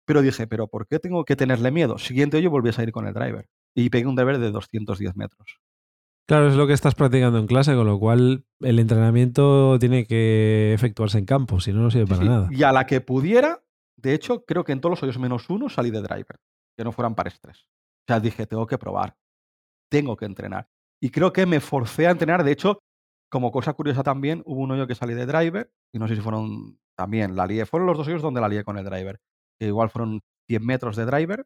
Pero 0.05 0.22
dije, 0.22 0.46
¿pero 0.46 0.67
por 0.67 0.88
qué 0.88 1.00
tengo 1.00 1.25
que 1.25 1.36
tenerle 1.36 1.72
miedo? 1.72 1.98
Siguiente 1.98 2.38
hoyo 2.38 2.51
volví 2.51 2.70
a 2.70 2.74
salir 2.74 2.91
con 2.91 3.08
el 3.08 3.13
driver. 3.13 3.48
Y 3.74 3.89
pegué 3.89 4.05
un 4.05 4.15
driver 4.15 4.38
de 4.38 4.51
210 4.51 5.15
metros. 5.15 5.60
Claro, 6.27 6.48
es 6.48 6.55
lo 6.55 6.65
que 6.65 6.74
estás 6.74 6.96
practicando 6.96 7.38
en 7.38 7.46
clase, 7.46 7.75
con 7.75 7.86
lo 7.86 8.00
cual 8.00 8.46
el 8.62 8.79
entrenamiento 8.79 9.77
tiene 9.79 10.05
que 10.05 10.74
efectuarse 10.74 11.20
en 11.20 11.25
campo, 11.25 11.60
si 11.60 11.72
no, 11.72 11.82
no 11.82 11.91
sirve 11.91 12.08
para 12.08 12.22
Sí, 12.22 12.27
nada. 12.27 12.48
Y 12.51 12.63
a 12.63 12.72
la 12.72 12.88
que 12.88 13.00
pudiera, 13.00 13.63
de 13.96 14.15
hecho, 14.15 14.44
creo 14.44 14.63
que 14.63 14.72
en 14.72 14.82
todos 14.82 14.91
los 14.91 15.03
hoyos 15.03 15.20
menos 15.20 15.50
uno 15.50 15.70
salí 15.70 15.91
de 15.91 16.01
driver, 16.01 16.39
que 16.75 16.84
no 16.84 16.91
fueran 16.91 17.13
pares 17.13 17.39
tres. 17.39 17.67
O 18.08 18.08
sea, 18.08 18.20
dije, 18.20 18.48
tengo 18.48 18.65
que 18.65 18.79
probar, 18.79 19.15
tengo 19.89 20.17
que 20.17 20.25
entrenar. 20.25 20.67
Y 21.00 21.12
creo 21.12 21.32
que 21.32 21.46
me 21.46 21.60
forcé 21.60 22.08
a 22.08 22.12
entrenar. 22.12 22.44
De 22.44 22.51
hecho, 22.51 22.79
como 23.32 23.51
cosa 23.51 23.74
curiosa 23.74 24.01
también, 24.01 24.41
hubo 24.46 24.62
un 24.62 24.72
hoyo 24.72 24.88
que 24.88 24.96
salí 24.96 25.13
de 25.13 25.27
driver, 25.27 25.72
y 25.94 26.00
no 26.00 26.08
sé 26.08 26.15
si 26.15 26.22
fueron 26.22 26.79
también, 26.96 27.36
la 27.36 27.46
lié. 27.46 27.67
Fueron 27.67 27.86
los 27.86 27.98
dos 27.98 28.08
hoyos 28.08 28.24
donde 28.24 28.41
la 28.41 28.50
lié 28.50 28.63
con 28.63 28.79
el 28.79 28.86
driver, 28.86 29.20
que 29.60 29.67
igual 29.67 29.89
fueron 29.91 30.22
100 30.48 30.65
metros 30.65 30.96
de 30.96 31.05
driver. 31.05 31.46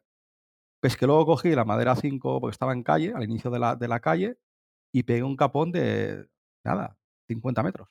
Pues 0.80 0.96
que 0.96 1.06
luego 1.06 1.26
cogí 1.26 1.50
la 1.50 1.66
madera 1.66 1.94
5 1.94 2.40
porque 2.40 2.52
estaba 2.52 2.72
en 2.72 2.82
calle, 2.82 3.12
al 3.14 3.24
inicio 3.24 3.50
de 3.50 3.58
la, 3.58 3.76
de 3.76 3.86
la 3.86 4.00
calle, 4.00 4.38
y 4.92 5.02
pegué 5.04 5.22
un 5.22 5.36
capón 5.36 5.72
de, 5.72 6.28
nada, 6.64 6.98
50 7.28 7.62
metros. 7.62 7.88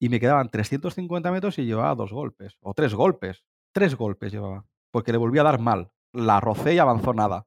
Y 0.00 0.08
me 0.08 0.20
quedaban 0.20 0.50
350 0.50 1.32
metros 1.32 1.58
y 1.58 1.64
llevaba 1.64 1.94
dos 1.94 2.12
golpes, 2.12 2.56
o 2.60 2.74
tres 2.74 2.94
golpes. 2.94 3.44
Tres 3.72 3.96
golpes 3.96 4.32
llevaba, 4.32 4.66
porque 4.90 5.12
le 5.12 5.18
volví 5.18 5.38
a 5.38 5.44
dar 5.44 5.58
mal. 5.58 5.90
La 6.12 6.40
rocé 6.40 6.74
y 6.74 6.78
avanzó 6.78 7.12
nada. 7.12 7.46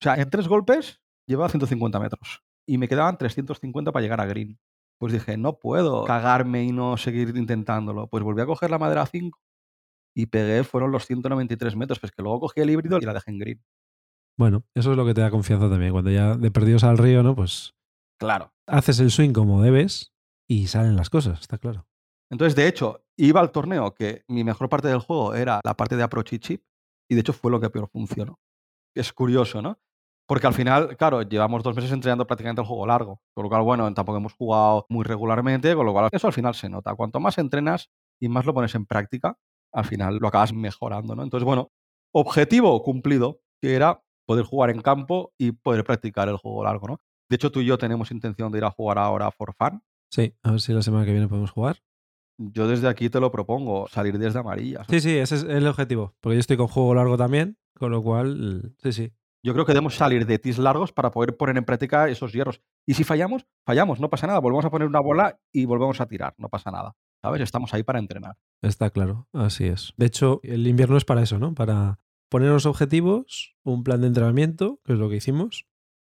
O 0.00 0.02
sea, 0.02 0.14
en 0.14 0.30
tres 0.30 0.48
golpes 0.48 1.02
llevaba 1.26 1.48
150 1.48 1.98
metros. 2.00 2.42
Y 2.66 2.78
me 2.78 2.88
quedaban 2.88 3.18
350 3.18 3.92
para 3.92 4.02
llegar 4.02 4.20
a 4.20 4.26
green. 4.26 4.58
Pues 4.98 5.12
dije, 5.12 5.36
no 5.36 5.58
puedo 5.58 6.04
cagarme 6.04 6.64
y 6.64 6.72
no 6.72 6.96
seguir 6.96 7.36
intentándolo. 7.36 8.08
Pues 8.08 8.22
volví 8.22 8.42
a 8.42 8.46
coger 8.46 8.70
la 8.70 8.78
madera 8.78 9.06
5 9.06 9.38
y 10.14 10.26
pegué 10.26 10.64
fueron 10.64 10.90
los 10.90 11.06
193 11.06 11.76
metros, 11.76 12.00
pues 12.00 12.12
que 12.12 12.22
luego 12.22 12.40
cogí 12.40 12.60
el 12.60 12.70
híbrido 12.70 12.98
y 12.98 13.04
la 13.04 13.14
dejé 13.14 13.30
en 13.30 13.38
green. 13.38 13.64
Bueno, 14.36 14.64
eso 14.74 14.90
es 14.90 14.96
lo 14.96 15.06
que 15.06 15.14
te 15.14 15.20
da 15.20 15.30
confianza 15.30 15.70
también. 15.70 15.92
Cuando 15.92 16.10
ya 16.10 16.36
de 16.36 16.50
perdidos 16.50 16.84
al 16.84 16.98
río, 16.98 17.22
¿no? 17.22 17.36
Pues 17.36 17.74
Claro. 18.18 18.52
haces 18.66 19.00
el 19.00 19.10
swing 19.10 19.32
como 19.32 19.62
debes 19.62 20.12
y 20.48 20.66
salen 20.66 20.96
las 20.96 21.10
cosas, 21.10 21.40
está 21.40 21.58
claro. 21.58 21.86
Entonces, 22.30 22.56
de 22.56 22.66
hecho, 22.66 23.04
iba 23.16 23.40
al 23.40 23.52
torneo 23.52 23.94
que 23.94 24.24
mi 24.28 24.44
mejor 24.44 24.68
parte 24.68 24.88
del 24.88 24.98
juego 24.98 25.34
era 25.34 25.60
la 25.64 25.74
parte 25.74 25.96
de 25.96 26.02
approach 26.02 26.32
y 26.34 26.38
chip, 26.38 26.64
y 27.08 27.14
de 27.14 27.20
hecho 27.20 27.32
fue 27.32 27.50
lo 27.50 27.60
que 27.60 27.70
peor 27.70 27.88
funcionó. 27.88 28.38
Es 28.94 29.12
curioso, 29.12 29.62
¿no? 29.62 29.78
Porque 30.26 30.46
al 30.46 30.52
final, 30.52 30.96
claro, 30.98 31.22
llevamos 31.22 31.62
dos 31.62 31.74
meses 31.74 31.90
entrenando 31.90 32.26
prácticamente 32.26 32.60
el 32.60 32.66
juego 32.66 32.86
largo, 32.86 33.22
con 33.34 33.44
lo 33.44 33.48
cual, 33.48 33.62
bueno, 33.62 33.92
tampoco 33.94 34.18
hemos 34.18 34.34
jugado 34.34 34.84
muy 34.90 35.04
regularmente, 35.04 35.74
con 35.74 35.86
lo 35.86 35.92
cual 35.92 36.10
eso 36.12 36.26
al 36.26 36.34
final 36.34 36.54
se 36.54 36.68
nota. 36.68 36.94
Cuanto 36.94 37.18
más 37.18 37.38
entrenas 37.38 37.88
y 38.20 38.28
más 38.28 38.44
lo 38.44 38.52
pones 38.52 38.74
en 38.74 38.84
práctica, 38.84 39.38
al 39.72 39.86
final 39.86 40.18
lo 40.18 40.28
acabas 40.28 40.52
mejorando, 40.52 41.14
¿no? 41.14 41.22
Entonces, 41.22 41.46
bueno, 41.46 41.70
objetivo 42.12 42.82
cumplido, 42.82 43.40
que 43.62 43.74
era 43.74 44.02
poder 44.26 44.44
jugar 44.44 44.68
en 44.68 44.82
campo 44.82 45.32
y 45.38 45.52
poder 45.52 45.84
practicar 45.84 46.28
el 46.28 46.36
juego 46.36 46.62
largo, 46.62 46.88
¿no? 46.88 47.00
De 47.28 47.36
hecho, 47.36 47.52
tú 47.52 47.60
y 47.60 47.66
yo 47.66 47.78
tenemos 47.78 48.10
intención 48.10 48.50
de 48.50 48.58
ir 48.58 48.64
a 48.64 48.70
jugar 48.70 48.98
ahora 48.98 49.30
for 49.30 49.54
fun. 49.54 49.82
Sí, 50.10 50.34
a 50.42 50.52
ver 50.52 50.60
si 50.60 50.72
la 50.72 50.82
semana 50.82 51.04
que 51.04 51.12
viene 51.12 51.28
podemos 51.28 51.50
jugar. 51.50 51.82
Yo 52.38 52.68
desde 52.68 52.88
aquí 52.88 53.10
te 53.10 53.20
lo 53.20 53.30
propongo, 53.30 53.88
salir 53.88 54.18
desde 54.18 54.38
amarillas. 54.38 54.86
Sí, 54.88 55.00
sí, 55.00 55.16
ese 55.16 55.36
es 55.36 55.42
el 55.44 55.66
objetivo. 55.66 56.14
Porque 56.20 56.36
yo 56.36 56.40
estoy 56.40 56.56
con 56.56 56.68
juego 56.68 56.94
largo 56.94 57.16
también, 57.16 57.58
con 57.74 57.90
lo 57.90 58.02
cual, 58.02 58.74
sí, 58.82 58.92
sí. 58.92 59.12
Yo 59.44 59.52
creo 59.52 59.64
que 59.64 59.72
debemos 59.72 59.94
salir 59.94 60.26
de 60.26 60.38
tis 60.38 60.58
largos 60.58 60.92
para 60.92 61.10
poder 61.10 61.36
poner 61.36 61.56
en 61.56 61.64
práctica 61.64 62.08
esos 62.08 62.32
hierros. 62.32 62.60
Y 62.86 62.94
si 62.94 63.04
fallamos, 63.04 63.46
fallamos, 63.64 64.00
no 64.00 64.10
pasa 64.10 64.26
nada. 64.26 64.40
Volvemos 64.40 64.64
a 64.64 64.70
poner 64.70 64.88
una 64.88 65.00
bola 65.00 65.40
y 65.52 65.64
volvemos 65.64 66.00
a 66.00 66.06
tirar, 66.06 66.34
no 66.38 66.48
pasa 66.48 66.70
nada. 66.70 66.96
¿Sabes? 67.22 67.42
Estamos 67.42 67.72
ahí 67.74 67.82
para 67.82 67.98
entrenar. 67.98 68.36
Está 68.62 68.90
claro, 68.90 69.28
así 69.32 69.64
es. 69.66 69.92
De 69.96 70.06
hecho, 70.06 70.40
el 70.42 70.66
invierno 70.66 70.96
es 70.96 71.04
para 71.04 71.22
eso, 71.22 71.38
¿no? 71.38 71.54
Para 71.54 72.00
ponernos 72.28 72.66
objetivos, 72.66 73.56
un 73.64 73.84
plan 73.84 74.00
de 74.00 74.08
entrenamiento, 74.08 74.80
que 74.84 74.92
es 74.92 74.98
lo 74.98 75.08
que 75.08 75.16
hicimos, 75.16 75.66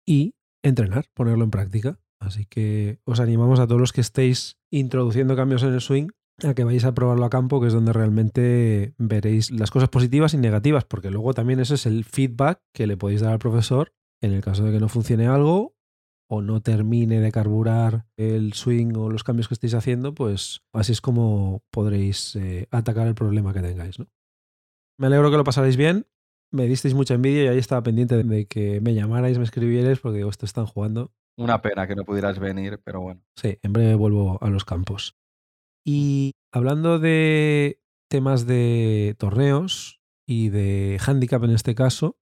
y 0.05 0.35
entrenar, 0.69 1.05
ponerlo 1.13 1.43
en 1.43 1.51
práctica. 1.51 1.99
Así 2.19 2.45
que 2.45 2.99
os 3.05 3.19
animamos 3.19 3.59
a 3.59 3.67
todos 3.67 3.79
los 3.79 3.93
que 3.93 4.01
estéis 4.01 4.57
introduciendo 4.71 5.35
cambios 5.35 5.63
en 5.63 5.73
el 5.73 5.81
swing 5.81 6.07
a 6.43 6.53
que 6.53 6.63
vayáis 6.63 6.85
a 6.85 6.93
probarlo 6.93 7.25
a 7.25 7.29
campo, 7.29 7.61
que 7.61 7.67
es 7.67 7.73
donde 7.73 7.93
realmente 7.93 8.93
veréis 8.97 9.51
las 9.51 9.71
cosas 9.71 9.89
positivas 9.89 10.33
y 10.33 10.37
negativas, 10.37 10.83
porque 10.83 11.11
luego 11.11 11.33
también 11.33 11.59
ese 11.59 11.75
es 11.75 11.85
el 11.85 12.03
feedback 12.03 12.61
que 12.73 12.87
le 12.87 12.97
podéis 12.97 13.21
dar 13.21 13.31
al 13.31 13.39
profesor 13.39 13.93
en 14.21 14.33
el 14.33 14.41
caso 14.41 14.63
de 14.63 14.71
que 14.71 14.79
no 14.79 14.89
funcione 14.89 15.27
algo 15.27 15.75
o 16.27 16.41
no 16.41 16.61
termine 16.61 17.19
de 17.19 17.31
carburar 17.31 18.07
el 18.17 18.53
swing 18.53 18.95
o 18.97 19.09
los 19.09 19.23
cambios 19.23 19.47
que 19.47 19.53
estéis 19.53 19.75
haciendo, 19.75 20.13
pues 20.15 20.61
así 20.73 20.91
es 20.91 21.01
como 21.01 21.63
podréis 21.71 22.35
eh, 22.35 22.67
atacar 22.71 23.07
el 23.07 23.15
problema 23.15 23.53
que 23.53 23.61
tengáis. 23.61 23.99
¿no? 23.99 24.07
Me 24.97 25.07
alegro 25.07 25.29
que 25.29 25.37
lo 25.37 25.43
pasaréis 25.43 25.77
bien. 25.77 26.07
Me 26.51 26.67
disteis 26.67 26.93
mucha 26.93 27.15
envidia 27.15 27.43
y 27.43 27.47
ahí 27.47 27.57
estaba 27.57 27.83
pendiente 27.83 28.21
de 28.23 28.45
que 28.45 28.79
me 28.81 28.93
llamarais, 28.93 29.37
me 29.37 29.43
escribierais, 29.43 29.99
porque 29.99 30.17
digo, 30.17 30.29
esto 30.29 30.45
están 30.45 30.65
jugando. 30.65 31.11
Una 31.37 31.61
pena 31.61 31.87
que 31.87 31.95
no 31.95 32.05
pudieras 32.05 32.39
venir, 32.39 32.79
pero 32.83 33.01
bueno. 33.01 33.21
Sí, 33.35 33.57
en 33.61 33.73
breve 33.73 33.95
vuelvo 33.95 34.37
a 34.41 34.49
los 34.49 34.63
campos. 34.63 35.17
Y 35.85 36.33
hablando 36.53 36.99
de 36.99 37.81
temas 38.09 38.47
de 38.47 39.15
torneos 39.17 39.99
y 40.27 40.49
de 40.49 40.99
handicap 41.05 41.43
en 41.43 41.51
este 41.51 41.75
caso, 41.75 42.17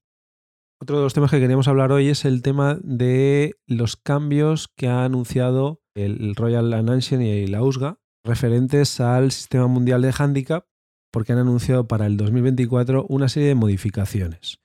otro 0.81 0.97
de 0.97 1.03
los 1.03 1.13
temas 1.13 1.31
que 1.31 1.39
queríamos 1.39 1.67
hablar 1.67 1.91
hoy 1.91 2.09
es 2.09 2.25
el 2.25 2.41
tema 2.41 2.77
de 2.83 3.55
los 3.67 3.95
cambios 3.95 4.67
que 4.67 4.87
ha 4.87 5.05
anunciado 5.05 5.81
el 5.95 6.35
Royal 6.35 6.73
Anansian 6.73 7.21
y 7.21 7.47
la 7.47 7.63
USGA 7.63 7.99
referentes 8.25 8.99
al 8.99 9.31
sistema 9.31 9.67
mundial 9.67 10.01
de 10.01 10.13
handicap, 10.17 10.65
porque 11.13 11.31
han 11.31 11.37
anunciado 11.37 11.87
para 11.87 12.07
el 12.07 12.17
2024 12.17 13.05
una 13.07 13.29
serie 13.29 13.49
de 13.49 13.55
modificaciones. 13.55 14.57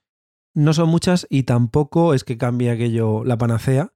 No 0.55 0.73
son 0.73 0.89
muchas 0.89 1.27
y 1.29 1.43
tampoco 1.43 2.15
es 2.15 2.23
que 2.23 2.39
cambie 2.39 2.71
aquello 2.71 3.23
la 3.23 3.37
panacea, 3.37 3.93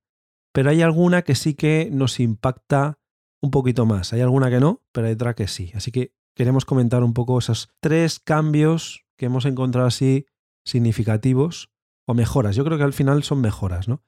pero 0.53 0.69
hay 0.69 0.83
alguna 0.83 1.24
que 1.24 1.33
sí 1.33 1.55
que 1.55 1.89
nos 1.91 2.19
impacta 2.19 3.00
un 3.41 3.50
poquito 3.50 3.88
más. 3.88 4.13
Hay 4.13 4.22
alguna 4.22 4.51
que 4.51 4.60
no, 4.60 4.83
pero 4.91 5.07
hay 5.07 5.13
otra 5.13 5.33
que 5.33 5.48
sí. 5.48 5.72
Así 5.74 5.91
que 5.91 6.13
queremos 6.36 6.63
comentar 6.63 7.03
un 7.03 7.15
poco 7.15 7.39
esos 7.39 7.69
tres 7.81 8.19
cambios 8.19 9.03
que 9.17 9.25
hemos 9.25 9.45
encontrado 9.45 9.88
así 9.88 10.27
significativos 10.63 11.72
o 12.05 12.13
mejoras. 12.13 12.55
Yo 12.55 12.63
creo 12.63 12.77
que 12.77 12.83
al 12.83 12.93
final 12.93 13.24
son 13.24 13.41
mejoras, 13.41 13.88
¿no? 13.88 14.03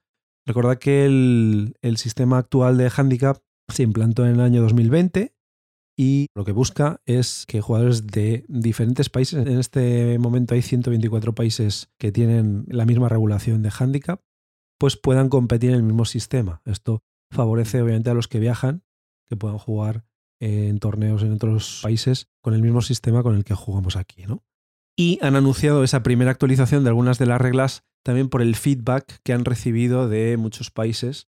Recordad 0.46 0.78
que 0.78 1.04
el, 1.04 1.74
el 1.82 1.96
sistema 1.96 2.38
actual 2.38 2.78
de 2.78 2.92
handicap 2.96 3.38
se 3.68 3.82
implantó 3.82 4.24
en 4.24 4.34
el 4.34 4.40
año 4.40 4.62
2020 4.62 5.35
y 5.96 6.28
lo 6.34 6.44
que 6.44 6.52
busca 6.52 7.00
es 7.06 7.46
que 7.46 7.62
jugadores 7.62 8.06
de 8.06 8.44
diferentes 8.48 9.08
países, 9.08 9.46
en 9.46 9.58
este 9.58 10.18
momento 10.18 10.54
hay 10.54 10.62
124 10.62 11.34
países 11.34 11.88
que 11.98 12.12
tienen 12.12 12.66
la 12.68 12.84
misma 12.84 13.08
regulación 13.08 13.62
de 13.62 13.72
handicap, 13.76 14.20
pues 14.78 14.96
puedan 14.96 15.30
competir 15.30 15.70
en 15.70 15.76
el 15.76 15.82
mismo 15.82 16.04
sistema. 16.04 16.60
Esto 16.66 17.02
favorece 17.30 17.80
obviamente 17.80 18.10
a 18.10 18.14
los 18.14 18.28
que 18.28 18.40
viajan, 18.40 18.82
que 19.26 19.36
puedan 19.36 19.56
jugar 19.56 20.04
en 20.38 20.78
torneos 20.80 21.22
en 21.22 21.32
otros 21.32 21.80
países 21.82 22.28
con 22.42 22.52
el 22.52 22.62
mismo 22.62 22.82
sistema 22.82 23.22
con 23.22 23.34
el 23.34 23.44
que 23.44 23.54
jugamos 23.54 23.96
aquí, 23.96 24.26
¿no? 24.26 24.44
Y 24.98 25.18
han 25.22 25.34
anunciado 25.34 25.82
esa 25.82 26.02
primera 26.02 26.30
actualización 26.30 26.84
de 26.84 26.90
algunas 26.90 27.18
de 27.18 27.26
las 27.26 27.40
reglas 27.40 27.84
también 28.02 28.28
por 28.28 28.42
el 28.42 28.54
feedback 28.54 29.20
que 29.22 29.32
han 29.32 29.44
recibido 29.44 30.08
de 30.08 30.36
muchos 30.36 30.70
países 30.70 31.28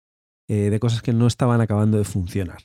eh, 0.48 0.70
de 0.70 0.80
cosas 0.80 1.02
que 1.02 1.12
no 1.12 1.26
estaban 1.26 1.60
acabando 1.60 1.98
de 1.98 2.04
funcionar. 2.04 2.64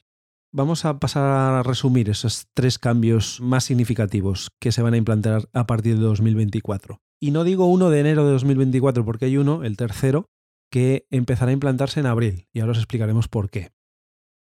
Vamos 0.51 0.84
a 0.84 0.98
pasar 0.98 1.24
a 1.24 1.62
resumir 1.62 2.10
esos 2.10 2.48
tres 2.56 2.79
cambios 2.79 3.39
más 3.39 3.65
significativos 3.65 4.50
que 4.60 4.72
se 4.72 4.82
van 4.82 4.96
a 4.96 4.98
implantar 4.98 5.48
a 5.53 5.68
partir 5.68 5.96
de 5.98 6.01
2024. 6.01 7.00
Y 7.22 7.29
no 7.29 7.44
digo 7.44 7.68
uno 7.68 7.91
de 7.91 8.00
enero 8.00 8.25
de 8.25 8.32
2024 8.32 9.06
porque 9.06 9.25
hay 9.25 9.38
uno, 9.38 9.63
el 9.63 9.77
tercero, 9.77 10.25
que 10.72 11.06
empezará 11.12 11.51
a 11.51 11.53
implantarse 11.53 12.00
en 12.00 12.08
abril 12.08 12.48
y 12.51 12.62
ahora 12.62 12.72
os 12.72 12.79
explicaremos 12.79 13.27
por 13.27 13.51
qué. 13.51 13.70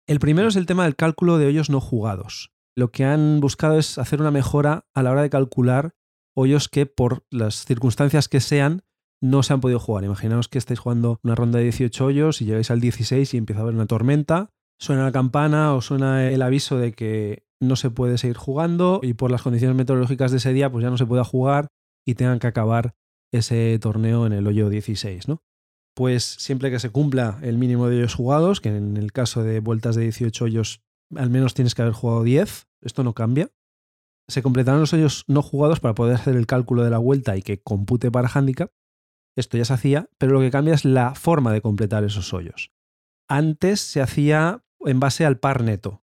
El 0.07 0.19
primero 0.19 0.47
es 0.47 0.55
el 0.55 0.65
tema 0.65 0.85
del 0.85 0.95
cálculo 0.95 1.37
de 1.37 1.47
hoyos 1.47 1.69
no 1.69 1.81
jugados. 1.81 2.51
Lo 2.73 2.89
que 2.89 3.03
han 3.03 3.41
buscado 3.41 3.77
es 3.77 3.97
hacer 3.97 4.21
una 4.21 4.31
mejora 4.31 4.85
a 4.93 5.03
la 5.03 5.11
hora 5.11 5.23
de 5.23 5.29
calcular 5.29 5.93
hoyos 6.33 6.69
que 6.69 6.85
por 6.85 7.25
las 7.31 7.65
circunstancias 7.65 8.29
que 8.29 8.39
sean 8.39 8.83
no 9.21 9.43
se 9.43 9.51
han 9.51 9.59
podido 9.59 9.79
jugar. 9.79 10.05
Imaginaos 10.05 10.47
que 10.47 10.57
estáis 10.57 10.79
jugando 10.79 11.19
una 11.21 11.35
ronda 11.35 11.57
de 11.57 11.65
18 11.65 12.05
hoyos 12.05 12.41
y 12.41 12.45
llegáis 12.45 12.71
al 12.71 12.79
16 12.79 13.33
y 13.33 13.37
empieza 13.37 13.59
a 13.59 13.63
haber 13.63 13.75
una 13.75 13.87
tormenta, 13.87 14.51
suena 14.79 15.03
la 15.03 15.12
campana 15.12 15.74
o 15.74 15.81
suena 15.81 16.29
el 16.29 16.41
aviso 16.41 16.77
de 16.77 16.93
que 16.93 17.46
no 17.60 17.75
se 17.75 17.89
puede 17.89 18.17
seguir 18.17 18.38
jugando 18.38 19.00
y 19.03 19.13
por 19.13 19.31
las 19.31 19.41
condiciones 19.41 19.75
meteorológicas 19.75 20.31
de 20.31 20.38
ese 20.38 20.53
día 20.53 20.72
pues 20.72 20.84
ya 20.84 20.89
no 20.89 20.98
se 20.98 21.05
pueda 21.05 21.24
jugar 21.24 21.67
y 22.05 22.15
tengan 22.15 22.39
que 22.39 22.48
acabar 22.48 22.93
ese 23.31 23.77
torneo 23.81 24.25
en 24.25 24.34
el 24.34 24.48
hoyo 24.48 24.69
16, 24.69 25.27
¿no? 25.27 25.41
Pues 25.96 26.24
siempre 26.24 26.69
que 26.69 26.79
se 26.79 26.91
cumpla 26.91 27.39
el 27.41 27.57
mínimo 27.57 27.88
de 27.88 27.98
hoyos 27.98 28.13
jugados, 28.13 28.62
que 28.62 28.69
en 28.69 28.98
el 28.98 29.12
caso 29.12 29.43
de 29.43 29.60
vueltas 29.60 29.96
de 29.96 30.03
18 30.03 30.46
hoyos 30.46 30.81
al 31.15 31.29
menos 31.29 31.53
tienes 31.53 31.74
que 31.74 31.81
haber 31.81 31.93
jugado 31.93 32.24
10, 32.24 32.67
esto 32.81 33.03
no 33.03 33.13
cambia. 33.13 33.50
Se 34.29 34.43
completarán 34.43 34.81
los 34.81 34.93
hoyos 34.93 35.24
no 35.27 35.41
jugados 35.41 35.79
para 35.79 35.96
poder 35.96 36.15
hacer 36.15 36.36
el 36.36 36.46
cálculo 36.46 36.84
de 36.84 36.89
la 36.89 36.98
vuelta 36.98 37.38
y 37.38 37.41
que 37.41 37.62
compute 37.62 38.12
para 38.12 38.29
handicap. 38.34 38.72
Esto 39.36 39.57
ya 39.57 39.65
se 39.65 39.74
hacía, 39.74 40.10
pero 40.17 40.34
lo 40.34 40.39
que 40.41 40.51
cambia 40.51 40.74
es 40.74 40.84
la 40.84 41.15
forma 41.15 41.53
de 41.53 41.62
completar 41.62 42.03
esos 42.03 42.34
hoyos. 42.34 42.72
Antes 43.29 43.79
se 43.79 44.01
hacía 44.01 44.65
en 44.81 45.00
base 45.00 45.25
al 45.25 45.39
par 45.39 45.63
neto. 45.63 46.03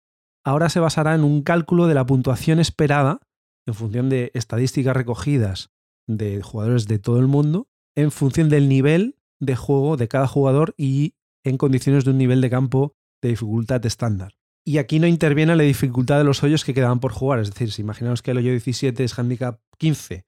Ahora 0.44 0.68
se 0.68 0.80
basará 0.80 1.14
en 1.14 1.25
un 1.25 1.42
cálculo 1.42 1.87
de 1.87 1.94
la 1.94 2.06
puntuación 2.06 2.61
esperada 2.61 3.21
en 3.66 3.75
función 3.75 4.11
de 4.11 4.30
estadísticas 4.35 4.94
recogidas 4.94 5.71
de 6.06 6.42
jugadores 6.42 6.87
de 6.87 6.99
todo 6.99 7.18
el 7.18 7.26
mundo, 7.26 7.68
en 7.94 8.11
función 8.11 8.49
del 8.49 8.68
nivel 8.68 9.18
de 9.40 9.56
juego 9.56 9.97
de 9.97 10.09
cada 10.09 10.26
jugador 10.26 10.75
y 10.76 11.14
en 11.44 11.56
condiciones 11.56 12.04
de 12.04 12.11
un 12.11 12.18
nivel 12.18 12.40
de 12.40 12.50
campo 12.50 12.94
de 13.23 13.30
dificultad 13.30 13.85
estándar. 13.87 14.35
Y 14.66 14.78
aquí 14.78 14.99
no 14.99 15.06
interviene 15.06 15.56
la 15.56 15.62
dificultad 15.62 16.18
de 16.18 16.25
los 16.25 16.42
hoyos 16.42 16.64
que 16.64 16.75
quedaban 16.75 17.00
por 17.00 17.12
jugar. 17.12 17.38
Es 17.40 17.50
decir, 17.50 17.71
si 17.71 17.83
imaginaos 17.83 18.23
que 18.23 18.30
el 18.30 18.38
hoyo 18.38 18.50
17 18.50 19.04
es 19.04 19.18
handicap 19.18 19.61
15 19.78 20.25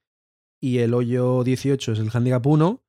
y 0.61 0.79
el 0.79 0.95
hoyo 0.95 1.43
18 1.43 1.93
es 1.93 1.99
el 1.99 2.11
handicap 2.13 2.47
1, 2.47 2.83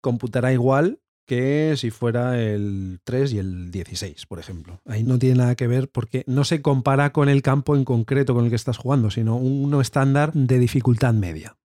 computará 0.00 0.52
igual 0.52 1.01
que 1.32 1.78
si 1.78 1.90
fuera 1.90 2.38
el 2.38 3.00
3 3.04 3.32
y 3.32 3.38
el 3.38 3.70
16, 3.70 4.26
por 4.26 4.38
ejemplo. 4.38 4.82
Ahí 4.84 5.02
no 5.02 5.18
tiene 5.18 5.36
nada 5.36 5.54
que 5.54 5.66
ver 5.66 5.88
porque 5.90 6.24
no 6.26 6.44
se 6.44 6.60
compara 6.60 7.14
con 7.14 7.30
el 7.30 7.40
campo 7.40 7.74
en 7.74 7.86
concreto 7.86 8.34
con 8.34 8.44
el 8.44 8.50
que 8.50 8.56
estás 8.56 8.76
jugando, 8.76 9.10
sino 9.10 9.36
uno 9.36 9.80
estándar 9.80 10.34
de 10.34 10.58
dificultad 10.58 11.14
media. 11.14 11.56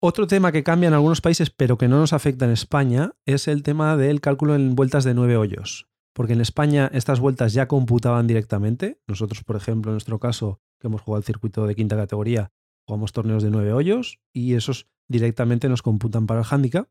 Otro 0.00 0.26
tema 0.26 0.52
que 0.52 0.62
cambia 0.62 0.86
en 0.86 0.94
algunos 0.94 1.20
países 1.20 1.50
pero 1.50 1.76
que 1.76 1.86
no 1.86 1.98
nos 1.98 2.14
afecta 2.14 2.46
en 2.46 2.52
España 2.52 3.12
es 3.26 3.46
el 3.46 3.62
tema 3.62 3.94
del 3.98 4.22
cálculo 4.22 4.54
en 4.54 4.74
vueltas 4.74 5.04
de 5.04 5.12
nueve 5.12 5.36
hoyos. 5.36 5.86
Porque 6.14 6.32
en 6.32 6.40
España 6.40 6.90
estas 6.94 7.20
vueltas 7.20 7.52
ya 7.52 7.68
computaban 7.68 8.26
directamente. 8.26 9.02
Nosotros, 9.06 9.44
por 9.44 9.56
ejemplo, 9.56 9.90
en 9.90 9.96
nuestro 9.96 10.18
caso, 10.18 10.62
que 10.80 10.86
hemos 10.86 11.02
jugado 11.02 11.18
el 11.18 11.26
circuito 11.26 11.66
de 11.66 11.74
quinta 11.74 11.96
categoría, 11.96 12.52
jugamos 12.86 13.12
torneos 13.12 13.42
de 13.42 13.50
nueve 13.50 13.74
hoyos 13.74 14.18
y 14.32 14.54
esos 14.54 14.88
directamente 15.08 15.68
nos 15.68 15.82
computan 15.82 16.26
para 16.26 16.40
el 16.40 16.46
handicap. 16.48 16.88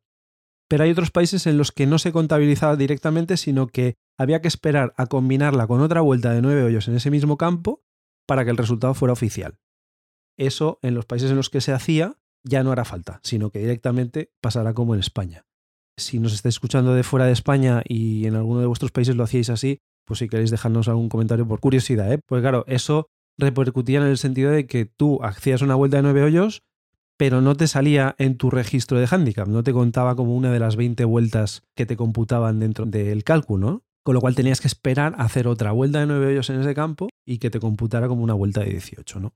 Pero 0.70 0.84
hay 0.84 0.92
otros 0.92 1.12
países 1.12 1.48
en 1.48 1.58
los 1.58 1.72
que 1.72 1.88
no 1.88 1.98
se 1.98 2.12
contabilizaba 2.12 2.76
directamente, 2.76 3.38
sino 3.38 3.68
que 3.68 3.96
había 4.18 4.42
que 4.42 4.48
esperar 4.48 4.94
a 4.98 5.08
combinarla 5.08 5.68
con 5.68 5.82
otra 5.82 6.02
vuelta 6.02 6.34
de 6.34 6.42
nueve 6.42 6.64
hoyos 6.64 6.88
en 6.88 6.96
ese 6.96 7.12
mismo 7.12 7.38
campo 7.38 7.84
para 8.28 8.44
que 8.44 8.52
el 8.52 8.58
resultado 8.58 8.94
fuera 8.94 9.14
oficial. 9.14 9.58
Eso 10.38 10.80
en 10.82 10.94
los 10.94 11.06
países 11.06 11.32
en 11.32 11.38
los 11.38 11.50
que 11.50 11.62
se 11.62 11.72
hacía 11.72 12.18
ya 12.44 12.64
no 12.64 12.72
hará 12.72 12.86
falta, 12.86 13.20
sino 13.24 13.50
que 13.50 13.60
directamente 13.60 14.32
pasará 14.42 14.74
como 14.74 14.94
en 14.94 15.00
España. 15.00 15.46
Si 15.98 16.20
nos 16.20 16.34
estáis 16.34 16.56
escuchando 16.56 16.94
de 16.94 17.04
fuera 17.04 17.26
de 17.26 17.32
España 17.32 17.82
y 17.86 18.28
en 18.28 18.36
alguno 18.36 18.60
de 18.60 18.68
vuestros 18.68 18.92
países 18.92 19.16
lo 19.16 19.24
hacíais 19.24 19.50
así, 19.50 19.80
pues 20.06 20.20
si 20.20 20.30
queréis 20.30 20.52
dejarnos 20.52 20.88
algún 20.88 21.10
comentario 21.10 21.48
por 21.48 21.60
curiosidad, 21.60 22.12
¿eh? 22.14 22.20
Pues 22.26 22.42
claro, 22.42 22.64
eso 22.68 23.08
repercutía 23.38 24.00
en 24.00 24.08
el 24.08 24.18
sentido 24.18 24.52
de 24.52 24.68
que 24.68 24.86
tú 24.86 25.24
hacías 25.24 25.62
una 25.62 25.76
vuelta 25.76 25.98
de 25.98 26.04
nueve 26.04 26.24
hoyos, 26.24 26.62
pero 27.18 27.42
no 27.42 27.56
te 27.56 27.68
salía 27.68 28.16
en 28.20 28.38
tu 28.38 28.50
registro 28.50 29.00
de 29.00 29.08
handicap, 29.10 29.48
no 29.48 29.64
te 29.64 29.74
contaba 29.74 30.16
como 30.16 30.36
una 30.36 30.52
de 30.52 30.60
las 30.60 30.76
20 30.76 31.04
vueltas 31.06 31.64
que 31.76 31.86
te 31.86 31.98
computaban 31.98 32.60
dentro 32.60 32.86
del 32.86 33.24
cálculo, 33.24 33.72
¿no? 33.72 33.84
Con 34.04 34.14
lo 34.14 34.22
cual 34.22 34.36
tenías 34.36 34.62
que 34.62 34.68
esperar 34.68 35.16
a 35.18 35.24
hacer 35.24 35.48
otra 35.48 35.72
vuelta 35.72 36.00
de 36.00 36.06
nueve 36.06 36.28
hoyos 36.28 36.50
en 36.50 36.62
ese 36.62 36.74
campo 36.74 37.10
y 37.26 37.40
que 37.40 37.50
te 37.50 37.60
computara 37.60 38.08
como 38.08 38.24
una 38.24 38.36
vuelta 38.36 38.62
de 38.62 38.70
18, 38.70 39.20
¿no? 39.20 39.34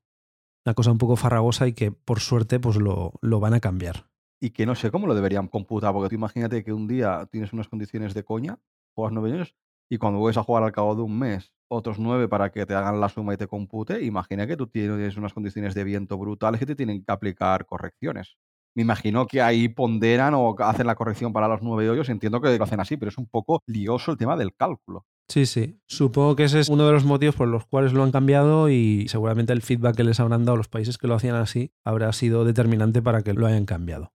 Una 0.66 0.76
cosa 0.76 0.92
un 0.92 0.98
poco 1.00 1.16
farragosa 1.16 1.68
y 1.68 1.74
que 1.74 1.92
por 1.92 2.20
suerte 2.20 2.60
pues 2.60 2.78
lo, 2.78 3.14
lo 3.22 3.40
van 3.40 3.56
a 3.56 3.60
cambiar. 3.60 4.06
Y 4.40 4.52
que 4.52 4.66
no 4.66 4.76
sé 4.76 4.92
cómo 4.92 5.08
lo 5.08 5.16
deberían 5.16 5.48
computar, 5.48 5.92
porque 5.92 6.10
tú 6.10 6.16
imagínate 6.16 6.64
que 6.64 6.72
un 6.72 6.88
día 6.88 7.28
tienes 7.32 7.52
unas 7.52 7.68
condiciones 7.68 8.14
de 8.14 8.24
coña, 8.24 8.60
juegas 8.96 9.14
nueve 9.14 9.34
años, 9.34 9.56
y 9.92 9.98
cuando 9.98 10.20
vuelves 10.20 10.38
a 10.38 10.44
jugar 10.44 10.64
al 10.64 10.72
cabo 10.72 10.96
de 10.96 11.02
un 11.02 11.20
mes 11.20 11.52
otros 11.68 12.00
nueve 12.00 12.30
para 12.30 12.50
que 12.50 12.66
te 12.66 12.74
hagan 12.74 13.02
la 13.02 13.10
suma 13.10 13.34
y 13.34 13.38
te 13.38 13.48
compute, 13.48 14.02
imagina 14.06 14.48
que 14.48 14.56
tú 14.56 14.68
tienes 14.68 15.18
unas 15.18 15.34
condiciones 15.34 15.76
de 15.76 15.84
viento 15.84 16.18
brutales 16.18 16.60
que 16.60 16.66
te 16.66 16.76
tienen 16.76 17.04
que 17.04 17.12
aplicar 17.12 17.66
correcciones. 17.66 18.38
Me 18.74 18.84
imagino 18.84 19.28
que 19.28 19.42
ahí 19.42 19.68
ponderan 19.68 20.34
o 20.34 20.56
hacen 20.60 20.88
la 20.88 20.96
corrección 20.96 21.34
para 21.34 21.50
los 21.50 21.62
nueve 21.62 21.90
hoyos. 21.90 22.08
Entiendo 22.08 22.40
que 22.40 22.58
lo 22.58 22.64
hacen 22.64 22.80
así, 22.80 22.96
pero 22.96 23.10
es 23.10 23.18
un 23.18 23.28
poco 23.28 23.62
lioso 23.68 24.12
el 24.12 24.18
tema 24.18 24.38
del 24.38 24.56
cálculo. 24.56 25.06
Sí, 25.28 25.46
sí. 25.46 25.78
Supongo 25.88 26.38
que 26.38 26.46
ese 26.46 26.62
es 26.62 26.70
uno 26.70 26.88
de 26.88 26.94
los 26.94 27.04
motivos 27.04 27.36
por 27.36 27.50
los 27.50 27.66
cuales 27.66 27.92
lo 27.92 28.04
han 28.04 28.14
cambiado 28.14 28.70
y 28.70 29.10
seguramente 29.10 29.52
el 29.52 29.62
feedback 29.62 29.98
que 29.98 30.06
les 30.06 30.22
habrán 30.22 30.46
dado 30.46 30.56
los 30.56 30.70
países 30.70 30.98
que 30.98 31.08
lo 31.08 31.16
hacían 31.16 31.36
así 31.36 31.74
habrá 31.84 32.14
sido 32.14 32.46
determinante 32.46 33.02
para 33.02 33.24
que 33.24 33.34
lo 33.34 33.46
hayan 33.46 33.66
cambiado. 33.66 34.14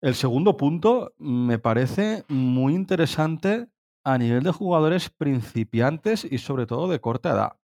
El 0.00 0.14
segundo 0.14 0.56
punto 0.56 1.12
me 1.18 1.58
parece 1.58 2.24
muy 2.28 2.74
interesante 2.74 3.68
a 4.06 4.18
nivel 4.18 4.44
de 4.44 4.52
jugadores 4.52 5.10
principiantes 5.10 6.24
y 6.24 6.38
sobre 6.38 6.64
todo 6.66 6.86
de 6.86 7.00
corta 7.00 7.32
edad. 7.32 7.58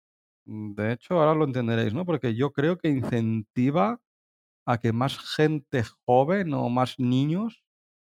Mm, 0.45 0.73
de 0.73 0.93
hecho, 0.93 1.15
ahora 1.19 1.33
lo 1.33 1.43
entenderéis, 1.43 1.93
¿no? 1.93 2.05
Porque 2.05 2.33
yo 2.33 2.53
creo 2.53 2.77
que 2.77 2.87
incentiva 2.87 3.99
a 4.65 4.77
que 4.77 4.93
más 4.93 5.19
gente 5.19 5.83
joven 6.05 6.53
o 6.53 6.69
más 6.69 6.97
niños 6.97 7.65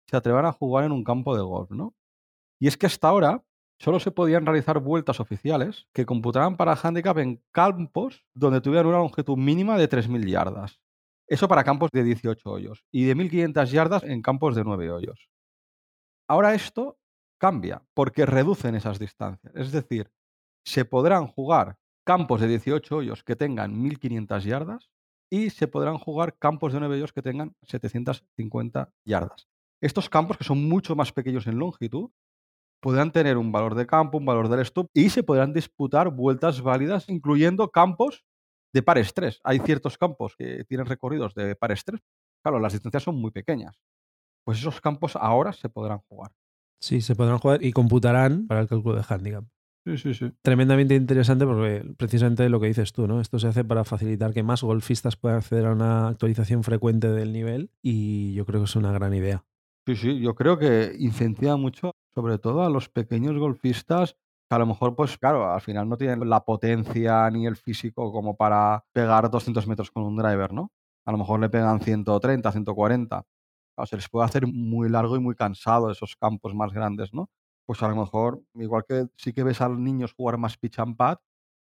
se 0.06 0.16
atrevan 0.16 0.46
a 0.46 0.52
jugar 0.52 0.84
en 0.84 0.92
un 0.92 1.02
campo 1.02 1.34
de 1.36 1.42
golf, 1.42 1.72
¿no? 1.72 1.94
Y 2.60 2.68
es 2.68 2.76
que 2.76 2.86
hasta 2.86 3.08
ahora 3.08 3.42
solo 3.80 3.98
se 3.98 4.12
podían 4.12 4.46
realizar 4.46 4.78
vueltas 4.78 5.18
oficiales 5.18 5.88
que 5.92 6.06
computaran 6.06 6.56
para 6.56 6.78
handicap 6.80 7.18
en 7.18 7.42
campos 7.50 8.24
donde 8.34 8.60
tuvieran 8.60 8.86
una 8.86 8.98
longitud 8.98 9.36
mínima 9.36 9.76
de 9.76 9.88
3.000 9.88 10.28
yardas. 10.28 10.80
Eso 11.26 11.48
para 11.48 11.64
campos 11.64 11.90
de 11.92 12.04
18 12.04 12.48
hoyos 12.48 12.84
y 12.92 13.04
de 13.04 13.16
1.500 13.16 13.66
yardas 13.72 14.04
en 14.04 14.22
campos 14.22 14.54
de 14.54 14.62
9 14.62 14.92
hoyos. 14.92 15.28
Ahora 16.28 16.54
esto 16.54 16.98
cambia 17.42 17.82
porque 17.92 18.25
reducen 18.25 18.76
esas 18.76 19.00
distancias. 19.00 19.52
Es 19.56 19.72
decir, 19.72 20.12
se 20.64 20.84
podrán 20.84 21.26
jugar 21.26 21.76
campos 22.06 22.40
de 22.40 22.46
18 22.46 22.96
hoyos 22.96 23.25
que 23.25 23.34
tengan 23.34 23.82
1500 23.82 24.44
yardas 24.44 24.90
y 25.28 25.50
se 25.50 25.66
podrán 25.66 25.99
jugar 25.99 26.38
campos 26.38 26.72
de 26.72 26.78
9 26.78 26.94
hoyos 26.94 27.12
que 27.12 27.20
tengan 27.20 27.56
750 27.62 28.92
yardas. 29.04 29.49
Estos 29.82 30.08
campos, 30.08 30.38
que 30.38 30.44
son 30.44 30.68
mucho 30.68 30.94
más 30.94 31.11
pequeños 31.11 31.49
en 31.49 31.58
longitud, 31.58 32.11
podrán 32.80 33.11
tener 33.11 33.37
un 33.37 33.50
valor 33.50 33.75
de 33.75 33.88
campo, 33.88 34.18
un 34.18 34.25
valor 34.25 34.49
del 34.49 34.61
stop 34.61 34.88
y 34.94 35.11
se 35.11 35.25
podrán 35.25 35.52
disputar 35.52 36.11
vueltas 36.11 36.61
válidas, 36.61 37.08
incluyendo 37.08 37.72
campos 37.72 38.25
de 38.72 38.84
pares 38.84 39.14
3. 39.14 39.40
Hay 39.42 39.58
ciertos 39.58 39.99
campos 39.99 40.37
que 40.37 40.64
tienen 40.68 40.87
recorridos 40.87 41.34
de 41.34 41.56
pares 41.56 41.84
3. 41.84 42.00
Claro, 42.40 42.61
las 42.61 42.72
distancias 42.72 43.02
son 43.02 43.16
muy 43.16 43.32
pequeñas. 43.32 43.80
Pues 44.44 44.58
esos 44.58 44.80
campos 44.80 45.16
ahora 45.16 45.52
se 45.52 45.68
podrán 45.68 45.99
jugar. 46.08 46.30
Sí, 46.82 47.00
se 47.00 47.14
podrán 47.14 47.38
jugar 47.38 47.64
y 47.64 47.70
computarán 47.72 48.48
para 48.48 48.60
el 48.60 48.66
cálculo 48.66 48.96
de 48.96 49.04
handicap. 49.08 49.44
Sí, 49.85 49.96
sí, 49.98 50.14
sí. 50.14 50.33
Tremendamente 50.42 50.96
interesante 50.96 51.46
porque 51.46 51.85
precisamente 51.96 52.48
lo 52.48 52.61
que 52.61 52.66
dices 52.66 52.92
tú, 52.92 53.07
¿no? 53.07 53.20
Esto 53.20 53.38
se 53.38 53.46
hace 53.46 53.64
para 53.64 53.85
facilitar 53.85 54.33
que 54.33 54.42
más 54.42 54.62
golfistas 54.62 55.16
puedan 55.16 55.38
acceder 55.38 55.66
a 55.66 55.72
una 55.72 56.09
actualización 56.09 56.64
frecuente 56.64 57.09
del 57.09 57.33
nivel 57.33 57.70
y 57.83 58.35
yo 58.35 58.44
creo 58.46 58.61
que 58.61 58.64
es 58.64 58.74
una 58.74 58.90
gran 58.90 59.14
idea. 59.14 59.44
Sí, 59.87 59.94
sí, 59.94 60.20
yo 60.20 60.35
creo 60.35 60.59
que 60.59 60.94
incentiva 60.98 61.57
mucho, 61.57 61.92
sobre 62.14 62.38
todo 62.38 62.64
a 62.64 62.70
los 62.70 62.88
pequeños 62.88 63.38
golfistas 63.38 64.16
que 64.48 64.57
a 64.57 64.59
lo 64.59 64.66
mejor, 64.66 64.96
pues 64.96 65.16
claro, 65.18 65.52
al 65.52 65.61
final 65.61 65.88
no 65.88 65.96
tienen 65.96 66.28
la 66.28 66.44
potencia 66.44 67.30
ni 67.30 67.46
el 67.46 67.57
físico 67.57 68.12
como 68.12 68.37
para 68.37 68.85
pegar 68.92 69.30
200 69.30 69.68
metros 69.68 69.92
con 69.92 70.02
un 70.02 70.16
driver, 70.16 70.52
¿no? 70.52 70.72
A 71.04 71.12
lo 71.12 71.18
mejor 71.18 71.38
le 71.38 71.48
pegan 71.48 71.80
130, 71.80 72.50
140 72.50 73.24
se 73.87 73.97
les 73.97 74.09
puede 74.09 74.27
hacer 74.27 74.47
muy 74.47 74.88
largo 74.88 75.16
y 75.16 75.21
muy 75.21 75.35
cansado 75.35 75.90
esos 75.90 76.16
campos 76.16 76.55
más 76.55 76.73
grandes, 76.73 77.12
¿no? 77.12 77.31
Pues 77.66 77.83
a 77.83 77.88
lo 77.88 77.97
mejor, 77.97 78.42
igual 78.55 78.85
que 78.87 79.07
sí 79.16 79.33
que 79.33 79.45
ves 79.45 79.61
a 79.61 79.68
los 79.68 79.79
niños 79.79 80.12
jugar 80.12 80.38
más 80.38 80.57
pitch 80.57 80.79
and 80.79 80.97
pad, 80.97 81.18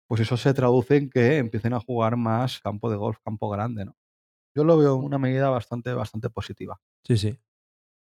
pues 0.06 0.20
eso 0.20 0.36
se 0.36 0.54
traduce 0.54 0.96
en 0.96 1.10
que 1.10 1.36
empiecen 1.38 1.74
a 1.74 1.80
jugar 1.80 2.16
más 2.16 2.60
campo 2.60 2.90
de 2.90 2.96
golf, 2.96 3.18
campo 3.24 3.48
grande, 3.50 3.84
¿no? 3.84 3.96
Yo 4.54 4.64
lo 4.64 4.76
veo 4.78 4.96
una 4.96 5.18
medida 5.18 5.50
bastante, 5.50 5.92
bastante 5.92 6.30
positiva. 6.30 6.80
Sí, 7.04 7.16
sí. 7.16 7.38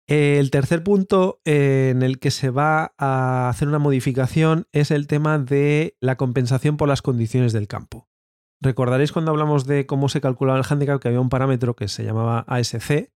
El 0.07 0.51
tercer 0.51 0.83
punto 0.83 1.39
en 1.45 2.01
el 2.01 2.19
que 2.19 2.31
se 2.31 2.49
va 2.49 2.93
a 2.97 3.49
hacer 3.49 3.67
una 3.67 3.79
modificación 3.79 4.67
es 4.71 4.91
el 4.91 5.07
tema 5.07 5.37
de 5.37 5.95
la 5.99 6.17
compensación 6.17 6.77
por 6.77 6.89
las 6.89 7.01
condiciones 7.01 7.53
del 7.53 7.67
campo. 7.67 8.09
Recordaréis 8.59 9.11
cuando 9.11 9.31
hablamos 9.31 9.65
de 9.65 9.85
cómo 9.85 10.09
se 10.09 10.21
calculaba 10.21 10.59
el 10.59 10.65
handicap 10.67 10.99
que 11.01 11.07
había 11.07 11.21
un 11.21 11.29
parámetro 11.29 11.75
que 11.75 11.87
se 11.87 12.03
llamaba 12.03 12.45
ASC, 12.47 13.11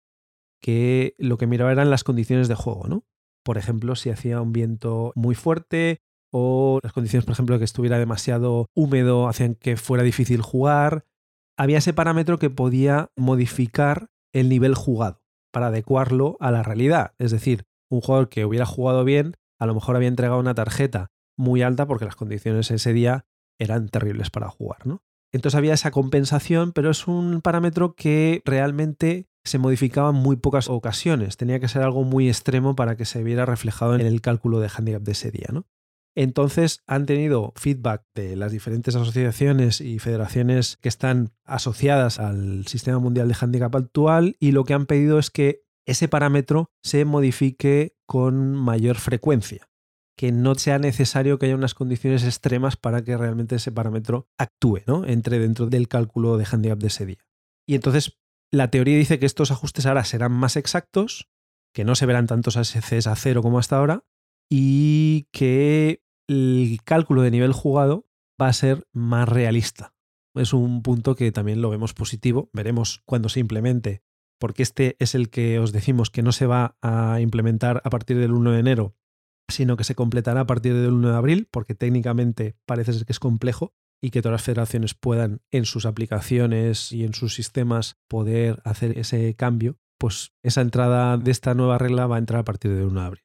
que 0.60 1.14
lo 1.18 1.38
que 1.38 1.46
miraba 1.46 1.72
eran 1.72 1.90
las 1.90 2.04
condiciones 2.04 2.48
de 2.48 2.54
juego, 2.54 2.86
¿no? 2.88 3.04
Por 3.44 3.58
ejemplo, 3.58 3.94
si 3.94 4.10
hacía 4.10 4.40
un 4.40 4.52
viento 4.52 5.12
muy 5.14 5.34
fuerte 5.34 6.00
o 6.32 6.80
las 6.82 6.92
condiciones, 6.92 7.24
por 7.24 7.32
ejemplo, 7.32 7.58
que 7.58 7.64
estuviera 7.64 7.98
demasiado 7.98 8.66
húmedo 8.74 9.28
hacían 9.28 9.54
que 9.54 9.76
fuera 9.76 10.02
difícil 10.02 10.42
jugar. 10.42 11.04
Había 11.56 11.78
ese 11.78 11.92
parámetro 11.92 12.38
que 12.38 12.50
podía 12.50 13.10
modificar 13.16 14.08
el 14.32 14.48
nivel 14.48 14.74
jugado 14.74 15.22
para 15.52 15.68
adecuarlo 15.68 16.36
a 16.40 16.50
la 16.50 16.62
realidad. 16.62 17.14
Es 17.18 17.30
decir, 17.30 17.64
un 17.88 18.00
jugador 18.00 18.28
que 18.28 18.44
hubiera 18.44 18.66
jugado 18.66 19.04
bien, 19.04 19.36
a 19.58 19.66
lo 19.66 19.74
mejor 19.74 19.96
había 19.96 20.08
entregado 20.08 20.40
una 20.40 20.54
tarjeta 20.54 21.12
muy 21.38 21.62
alta 21.62 21.86
porque 21.86 22.04
las 22.04 22.16
condiciones 22.16 22.70
ese 22.70 22.92
día 22.92 23.26
eran 23.58 23.88
terribles 23.88 24.30
para 24.30 24.48
jugar, 24.48 24.86
¿no? 24.86 25.02
Entonces 25.32 25.56
había 25.56 25.74
esa 25.74 25.90
compensación, 25.90 26.72
pero 26.72 26.90
es 26.90 27.06
un 27.06 27.40
parámetro 27.40 27.94
que 27.94 28.42
realmente 28.44 29.28
se 29.48 29.58
modificaba 29.58 30.10
en 30.10 30.16
muy 30.16 30.36
pocas 30.36 30.68
ocasiones. 30.68 31.36
Tenía 31.36 31.60
que 31.60 31.68
ser 31.68 31.82
algo 31.82 32.04
muy 32.04 32.28
extremo 32.28 32.76
para 32.76 32.96
que 32.96 33.04
se 33.04 33.22
viera 33.22 33.46
reflejado 33.46 33.94
en 33.94 34.00
el 34.00 34.20
cálculo 34.20 34.60
de 34.60 34.70
handicap 34.74 35.02
de 35.02 35.12
ese 35.12 35.30
día. 35.30 35.48
¿no? 35.52 35.66
Entonces 36.16 36.82
han 36.86 37.04
tenido 37.04 37.52
feedback 37.56 38.02
de 38.14 38.36
las 38.36 38.50
diferentes 38.50 38.96
asociaciones 38.96 39.82
y 39.82 39.98
federaciones 39.98 40.78
que 40.78 40.88
están 40.88 41.32
asociadas 41.44 42.18
al 42.18 42.66
sistema 42.66 42.98
mundial 42.98 43.28
de 43.28 43.36
handicap 43.38 43.76
actual 43.76 44.36
y 44.40 44.52
lo 44.52 44.64
que 44.64 44.72
han 44.72 44.86
pedido 44.86 45.18
es 45.18 45.30
que 45.30 45.66
ese 45.84 46.08
parámetro 46.08 46.70
se 46.82 47.04
modifique 47.04 47.96
con 48.06 48.54
mayor 48.54 48.96
frecuencia, 48.96 49.68
que 50.16 50.32
no 50.32 50.54
sea 50.54 50.78
necesario 50.78 51.38
que 51.38 51.46
haya 51.46 51.54
unas 51.54 51.74
condiciones 51.74 52.24
extremas 52.24 52.76
para 52.76 53.04
que 53.04 53.16
realmente 53.16 53.56
ese 53.56 53.70
parámetro 53.70 54.26
actúe, 54.38 54.80
¿no? 54.86 55.04
entre 55.04 55.38
dentro 55.38 55.66
del 55.66 55.86
cálculo 55.86 56.38
de 56.38 56.46
handicap 56.50 56.78
de 56.78 56.86
ese 56.86 57.06
día. 57.06 57.26
Y 57.68 57.74
entonces 57.74 58.18
la 58.52 58.70
teoría 58.70 58.96
dice 58.96 59.18
que 59.18 59.26
estos 59.26 59.50
ajustes 59.50 59.86
ahora 59.86 60.04
serán 60.04 60.32
más 60.32 60.56
exactos, 60.56 61.28
que 61.74 61.84
no 61.84 61.94
se 61.94 62.06
verán 62.06 62.26
tantos 62.26 62.56
ASCs 62.56 63.06
a 63.06 63.16
cero 63.16 63.42
como 63.42 63.58
hasta 63.58 63.76
ahora, 63.76 64.04
y 64.50 65.28
que 65.32 66.02
el 66.28 66.78
cálculo 66.84 67.22
de 67.22 67.30
nivel 67.30 67.52
jugado 67.52 68.06
va 68.40 68.48
a 68.48 68.52
ser 68.52 68.86
más 68.92 69.28
realista. 69.28 69.94
Es 70.34 70.52
un 70.52 70.82
punto 70.82 71.14
que 71.14 71.32
también 71.32 71.62
lo 71.62 71.70
vemos 71.70 71.94
positivo. 71.94 72.50
Veremos 72.52 73.02
cuando 73.06 73.28
se 73.28 73.40
implemente, 73.40 74.02
porque 74.38 74.62
este 74.62 74.96
es 74.98 75.14
el 75.14 75.30
que 75.30 75.58
os 75.58 75.72
decimos 75.72 76.10
que 76.10 76.22
no 76.22 76.32
se 76.32 76.46
va 76.46 76.76
a 76.82 77.20
implementar 77.20 77.80
a 77.84 77.90
partir 77.90 78.18
del 78.18 78.32
1 78.32 78.52
de 78.52 78.60
enero, 78.60 78.96
sino 79.48 79.76
que 79.76 79.84
se 79.84 79.94
completará 79.94 80.40
a 80.40 80.46
partir 80.46 80.74
del 80.74 80.92
1 80.92 81.10
de 81.10 81.16
abril, 81.16 81.48
porque 81.50 81.74
técnicamente 81.74 82.56
parece 82.66 82.92
ser 82.92 83.06
que 83.06 83.12
es 83.12 83.20
complejo 83.20 83.74
y 84.02 84.10
que 84.10 84.22
todas 84.22 84.34
las 84.34 84.42
federaciones 84.42 84.94
puedan 84.94 85.40
en 85.50 85.64
sus 85.64 85.86
aplicaciones 85.86 86.92
y 86.92 87.04
en 87.04 87.14
sus 87.14 87.34
sistemas 87.34 87.96
poder 88.08 88.60
hacer 88.64 88.98
ese 88.98 89.34
cambio, 89.34 89.78
pues 89.98 90.32
esa 90.42 90.60
entrada 90.60 91.16
de 91.16 91.30
esta 91.30 91.54
nueva 91.54 91.78
regla 91.78 92.06
va 92.06 92.16
a 92.16 92.18
entrar 92.18 92.40
a 92.40 92.44
partir 92.44 92.74
del 92.74 92.86
1 92.86 93.00
de 93.00 93.06
abril. 93.06 93.22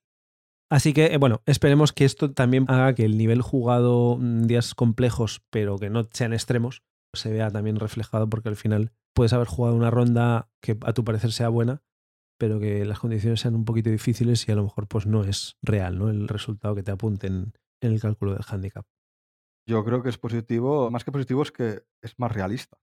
Así 0.70 0.94
que, 0.94 1.08
eh, 1.08 1.18
bueno, 1.18 1.42
esperemos 1.46 1.92
que 1.92 2.06
esto 2.06 2.32
también 2.32 2.66
haga 2.70 2.96
que 2.96 3.04
el 3.04 3.18
nivel 3.18 3.42
jugado 3.42 4.18
en 4.18 4.48
días 4.48 4.74
complejos, 4.74 5.42
pero 5.50 5.78
que 5.78 5.90
no 5.90 6.08
sean 6.14 6.32
extremos, 6.32 6.82
se 7.14 7.32
vea 7.32 7.52
también 7.52 7.76
reflejado 7.76 8.30
porque 8.30 8.48
al 8.48 8.56
final 8.56 8.94
puedes 9.14 9.34
haber 9.34 9.48
jugado 9.48 9.76
una 9.76 9.92
ronda 9.92 10.50
que 10.62 10.78
a 10.84 10.94
tu 10.94 11.04
parecer 11.04 11.34
sea 11.34 11.50
buena, 11.50 11.84
pero 12.40 12.60
que 12.60 12.86
las 12.86 13.00
condiciones 13.00 13.42
sean 13.42 13.56
un 13.56 13.66
poquito 13.66 13.90
difíciles 13.90 14.48
y 14.48 14.52
a 14.52 14.56
lo 14.56 14.64
mejor 14.64 14.88
pues 14.88 15.06
no 15.06 15.24
es 15.24 15.58
real 15.62 16.00
¿no? 16.00 16.10
el 16.10 16.30
resultado 16.30 16.74
que 16.74 16.84
te 16.84 16.92
apunten 16.92 17.54
en 17.82 17.92
el 17.92 18.00
cálculo 18.00 18.32
del 18.34 18.46
handicap. 18.48 18.86
Yo 19.68 19.84
creo 19.86 20.02
que 20.04 20.10
es 20.10 20.18
positivo, 20.18 20.90
más 20.92 21.04
que 21.04 21.12
positivo 21.12 21.44
es 21.44 21.52
que 21.52 21.84
es 22.02 22.18
más 22.18 22.32
realista. 22.32 22.78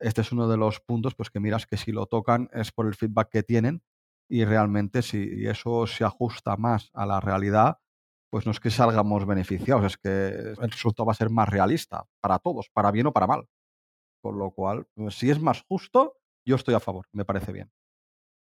este 0.00 0.22
es 0.22 0.32
uno 0.32 0.48
de 0.48 0.56
los 0.56 0.80
puntos 0.80 1.14
pues, 1.14 1.30
que 1.30 1.40
miras 1.40 1.66
que 1.66 1.76
si 1.76 1.92
lo 1.92 2.06
tocan 2.06 2.48
es 2.52 2.72
por 2.72 2.86
el 2.86 2.94
feedback 2.94 3.30
que 3.30 3.42
tienen 3.42 3.82
y 4.30 4.44
realmente 4.44 5.02
si 5.02 5.46
eso 5.46 5.86
se 5.86 6.04
ajusta 6.04 6.56
más 6.56 6.90
a 6.94 7.06
la 7.06 7.20
realidad, 7.20 7.78
pues 8.30 8.46
no 8.46 8.52
es 8.52 8.60
que 8.60 8.70
salgamos 8.70 9.26
beneficiados, 9.26 9.84
es 9.84 9.96
que 9.98 10.28
el 10.60 10.70
resultado 10.70 11.06
va 11.06 11.12
a 11.12 11.16
ser 11.16 11.30
más 11.30 11.48
realista 11.48 12.04
para 12.20 12.38
todos, 12.38 12.70
para 12.70 12.90
bien 12.92 13.06
o 13.06 13.12
para 13.12 13.26
mal. 13.26 13.46
Con 14.22 14.38
lo 14.38 14.50
cual, 14.50 14.86
pues, 14.94 15.14
si 15.16 15.30
es 15.30 15.40
más 15.40 15.62
justo, 15.68 16.16
yo 16.46 16.56
estoy 16.56 16.74
a 16.74 16.80
favor, 16.80 17.06
me 17.12 17.24
parece 17.24 17.52
bien. 17.52 17.70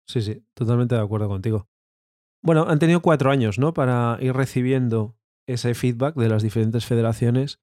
Sí, 0.09 0.23
sí, 0.23 0.47
totalmente 0.55 0.95
de 0.95 1.03
acuerdo 1.03 1.29
contigo. 1.29 1.69
Bueno, 2.43 2.67
han 2.69 2.79
tenido 2.79 3.01
cuatro 3.03 3.31
años, 3.31 3.59
¿no? 3.59 3.75
Para 3.75 4.19
ir 4.21 4.35
recibiendo 4.35 5.17
ese 5.47 5.75
feedback 5.75 6.15
de 6.17 6.29
las 6.29 6.43
diferentes 6.43 6.87
federaciones 6.87 7.61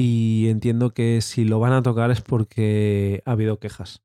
y 0.00 0.46
entiendo 0.48 0.90
que 0.94 1.20
si 1.20 1.44
lo 1.44 1.58
van 1.58 1.72
a 1.72 1.82
tocar 1.82 2.12
es 2.12 2.20
porque 2.20 3.20
ha 3.24 3.32
habido 3.32 3.58
quejas 3.58 4.04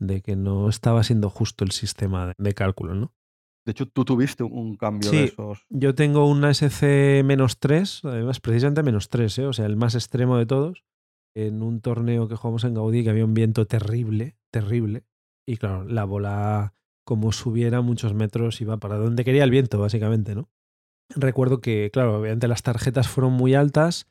de 0.00 0.22
que 0.22 0.34
no 0.34 0.70
estaba 0.70 1.02
siendo 1.04 1.28
justo 1.28 1.62
el 1.62 1.72
sistema 1.72 2.32
de 2.38 2.54
cálculo, 2.54 2.94
¿no? 2.94 3.12
De 3.66 3.72
hecho, 3.72 3.84
tú 3.84 4.06
tuviste 4.06 4.44
un 4.44 4.76
cambio 4.76 5.10
de 5.10 5.24
esos. 5.24 5.66
Yo 5.68 5.94
tengo 5.94 6.24
una 6.24 6.54
SC 6.54 7.22
menos 7.22 7.58
3, 7.58 8.00
además 8.04 8.40
precisamente 8.40 8.82
menos 8.82 9.10
3, 9.10 9.40
¿eh? 9.40 9.46
o 9.46 9.52
sea, 9.52 9.66
el 9.66 9.76
más 9.76 9.94
extremo 9.94 10.38
de 10.38 10.46
todos, 10.46 10.84
en 11.34 11.62
un 11.62 11.82
torneo 11.82 12.28
que 12.28 12.36
jugamos 12.36 12.64
en 12.64 12.72
Gaudí 12.72 13.04
que 13.04 13.10
había 13.10 13.26
un 13.26 13.34
viento 13.34 13.66
terrible, 13.66 14.38
terrible. 14.50 15.04
Y 15.46 15.58
claro, 15.58 15.84
la 15.84 16.04
bola, 16.04 16.72
como 17.04 17.32
subiera 17.32 17.82
muchos 17.82 18.14
metros, 18.14 18.62
iba 18.62 18.78
para 18.78 18.96
donde 18.96 19.22
quería 19.22 19.44
el 19.44 19.50
viento, 19.50 19.78
básicamente, 19.78 20.34
¿no? 20.34 20.48
Recuerdo 21.14 21.60
que, 21.60 21.90
claro, 21.92 22.18
obviamente 22.18 22.48
las 22.48 22.62
tarjetas 22.62 23.06
fueron 23.06 23.34
muy 23.34 23.54
altas. 23.54 24.08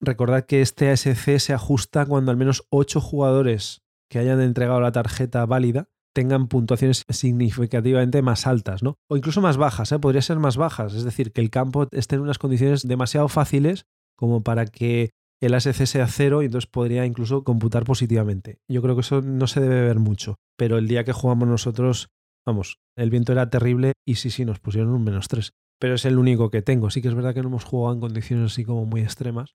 Recordad 0.00 0.46
que 0.46 0.62
este 0.62 0.90
ASC 0.90 1.38
se 1.38 1.52
ajusta 1.52 2.06
cuando 2.06 2.30
al 2.30 2.38
menos 2.38 2.66
8 2.70 3.00
jugadores 3.00 3.82
que 4.08 4.18
hayan 4.18 4.40
entregado 4.40 4.80
la 4.80 4.92
tarjeta 4.92 5.44
válida 5.44 5.88
tengan 6.14 6.48
puntuaciones 6.48 7.04
significativamente 7.08 8.22
más 8.22 8.46
altas, 8.46 8.82
¿no? 8.82 8.96
O 9.08 9.16
incluso 9.16 9.40
más 9.40 9.56
bajas, 9.56 9.92
¿eh? 9.92 9.98
podría 9.98 10.22
ser 10.22 10.38
más 10.38 10.56
bajas, 10.56 10.94
es 10.94 11.04
decir, 11.04 11.32
que 11.32 11.40
el 11.40 11.50
campo 11.50 11.86
esté 11.92 12.16
en 12.16 12.22
unas 12.22 12.38
condiciones 12.38 12.86
demasiado 12.88 13.28
fáciles 13.28 13.86
como 14.16 14.42
para 14.42 14.66
que 14.66 15.10
el 15.40 15.54
ASC 15.54 15.86
sea 15.86 16.06
cero 16.08 16.42
y 16.42 16.46
entonces 16.46 16.68
podría 16.68 17.06
incluso 17.06 17.44
computar 17.44 17.84
positivamente. 17.84 18.58
Yo 18.68 18.82
creo 18.82 18.94
que 18.94 19.02
eso 19.02 19.22
no 19.22 19.46
se 19.46 19.60
debe 19.60 19.82
ver 19.82 19.98
mucho, 19.98 20.36
pero 20.56 20.78
el 20.78 20.88
día 20.88 21.04
que 21.04 21.12
jugamos 21.12 21.48
nosotros, 21.48 22.08
vamos, 22.44 22.78
el 22.96 23.10
viento 23.10 23.32
era 23.32 23.48
terrible 23.48 23.92
y 24.06 24.16
sí, 24.16 24.30
sí, 24.30 24.44
nos 24.44 24.60
pusieron 24.60 24.90
un 24.90 25.04
menos 25.04 25.28
tres. 25.28 25.52
Pero 25.78 25.94
es 25.94 26.04
el 26.04 26.18
único 26.18 26.50
que 26.50 26.60
tengo. 26.60 26.90
Sí 26.90 27.00
que 27.00 27.08
es 27.08 27.14
verdad 27.14 27.32
que 27.32 27.40
no 27.40 27.48
hemos 27.48 27.64
jugado 27.64 27.94
en 27.94 28.00
condiciones 28.00 28.52
así 28.52 28.64
como 28.64 28.84
muy 28.84 29.00
extremas. 29.00 29.54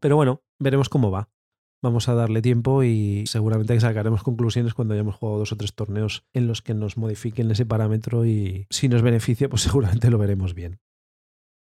Pero 0.00 0.16
bueno, 0.16 0.42
veremos 0.58 0.88
cómo 0.88 1.10
va. 1.10 1.30
Vamos 1.82 2.08
a 2.08 2.14
darle 2.14 2.42
tiempo 2.42 2.84
y 2.84 3.24
seguramente 3.26 3.78
sacaremos 3.80 4.22
conclusiones 4.22 4.72
cuando 4.72 4.94
hayamos 4.94 5.16
jugado 5.16 5.40
dos 5.40 5.52
o 5.52 5.56
tres 5.56 5.74
torneos 5.74 6.24
en 6.32 6.46
los 6.46 6.62
que 6.62 6.74
nos 6.74 6.96
modifiquen 6.96 7.50
ese 7.50 7.66
parámetro 7.66 8.24
y 8.24 8.66
si 8.70 8.88
nos 8.88 9.02
beneficia, 9.02 9.48
pues 9.48 9.62
seguramente 9.62 10.10
lo 10.10 10.18
veremos 10.18 10.54
bien. 10.54 10.80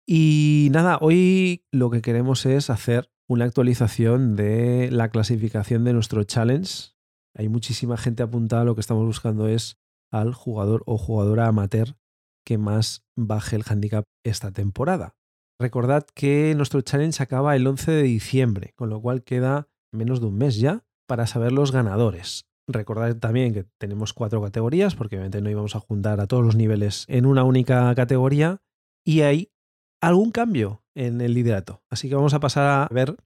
Y 0.07 0.69
nada, 0.73 0.99
hoy 1.01 1.65
lo 1.73 1.91
que 1.91 2.03
queremos 2.03 2.45
es 2.45 2.69
hacer 2.69 3.11
una 3.29 3.45
actualización 3.45 4.37
de 4.37 4.91
la 4.91 5.09
clasificación 5.09 5.85
de 5.85 5.93
nuestro 5.93 6.25
challenge. 6.25 6.95
Hay 7.35 7.49
muchísima 7.49 7.97
gente 7.97 8.23
apuntada, 8.23 8.65
lo 8.65 8.75
que 8.75 8.81
estamos 8.81 9.07
buscando 9.07 9.47
es 9.47 9.79
al 10.11 10.35
jugador 10.35 10.83
o 10.87 10.99
jugadora 10.99 11.47
amateur 11.47 11.97
que 12.45 12.59
más 12.59 13.07
baje 13.17 13.57
el 13.57 13.63
handicap 13.67 14.05
esta 14.25 14.51
temporada. 14.51 15.15
Recordad 15.61 16.07
que 16.15 16.55
nuestro 16.57 16.81
challenge 16.81 17.23
acaba 17.23 17.55
el 17.55 17.67
11 17.67 17.91
de 17.91 18.03
diciembre, 18.03 18.73
con 18.77 18.89
lo 18.89 18.99
cual 19.03 19.23
queda 19.23 19.69
menos 19.93 20.19
de 20.21 20.27
un 20.27 20.39
mes 20.39 20.57
ya 20.57 20.87
para 21.07 21.27
saber 21.27 21.53
los 21.53 21.71
ganadores. 21.71 22.47
Recordad 22.67 23.15
también 23.17 23.53
que 23.53 23.67
tenemos 23.77 24.15
cuatro 24.15 24.41
categorías, 24.41 24.95
porque 24.95 25.17
obviamente 25.17 25.43
no 25.43 25.51
íbamos 25.51 25.77
a 25.77 25.81
juntar 25.81 26.19
a 26.19 26.27
todos 26.27 26.43
los 26.43 26.57
niveles 26.57 27.05
en 27.09 27.27
una 27.27 27.45
única 27.45 27.95
categoría, 27.95 28.63
y 29.05 29.21
hay 29.21 29.53
algún 30.01 30.31
cambio 30.31 30.83
en 30.95 31.21
el 31.21 31.35
liderato. 31.35 31.83
Así 31.91 32.09
que 32.09 32.15
vamos 32.15 32.33
a 32.33 32.41
pasar 32.41 32.67
a 32.67 32.89
ver 32.91 33.17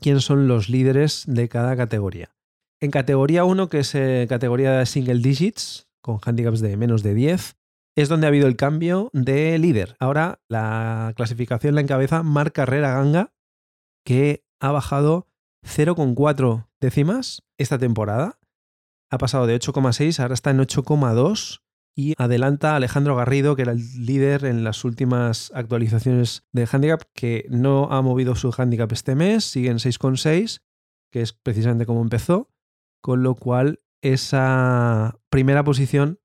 quiénes 0.00 0.22
son 0.22 0.46
los 0.46 0.68
líderes 0.68 1.24
de 1.26 1.48
cada 1.48 1.76
categoría. 1.76 2.36
En 2.80 2.92
categoría 2.92 3.44
1, 3.44 3.68
que 3.68 3.80
es 3.80 3.92
eh, 3.96 4.26
categoría 4.28 4.78
de 4.78 4.86
single 4.86 5.18
digits, 5.18 5.88
con 6.00 6.20
handicaps 6.24 6.60
de 6.60 6.76
menos 6.76 7.02
de 7.02 7.14
10, 7.14 7.56
es 7.94 8.08
donde 8.08 8.26
ha 8.26 8.28
habido 8.28 8.48
el 8.48 8.56
cambio 8.56 9.10
de 9.12 9.58
líder. 9.58 9.96
Ahora 10.00 10.40
la 10.48 11.12
clasificación 11.16 11.74
la 11.74 11.82
encabeza 11.82 12.22
Marc 12.22 12.54
Carrera 12.54 12.92
Ganga, 12.92 13.32
que 14.04 14.44
ha 14.60 14.72
bajado 14.72 15.28
0,4 15.64 16.68
décimas 16.80 17.42
esta 17.58 17.78
temporada. 17.78 18.38
Ha 19.10 19.18
pasado 19.18 19.46
de 19.46 19.58
8,6, 19.58 20.20
ahora 20.20 20.34
está 20.34 20.50
en 20.50 20.58
8,2 20.58 21.60
y 21.94 22.14
adelanta 22.16 22.72
a 22.72 22.76
Alejandro 22.76 23.16
Garrido, 23.16 23.54
que 23.54 23.62
era 23.62 23.72
el 23.72 24.06
líder 24.06 24.46
en 24.46 24.64
las 24.64 24.84
últimas 24.84 25.52
actualizaciones 25.54 26.44
de 26.52 26.66
handicap, 26.70 27.02
que 27.14 27.44
no 27.50 27.92
ha 27.92 28.00
movido 28.00 28.34
su 28.34 28.54
handicap 28.56 28.90
este 28.92 29.14
mes, 29.14 29.44
sigue 29.44 29.68
en 29.68 29.76
6,6, 29.76 30.62
que 31.10 31.20
es 31.20 31.34
precisamente 31.34 31.84
como 31.84 32.00
empezó, 32.00 32.50
con 33.02 33.22
lo 33.22 33.34
cual 33.34 33.80
esa 34.00 35.18
primera 35.28 35.62
posición 35.64 36.21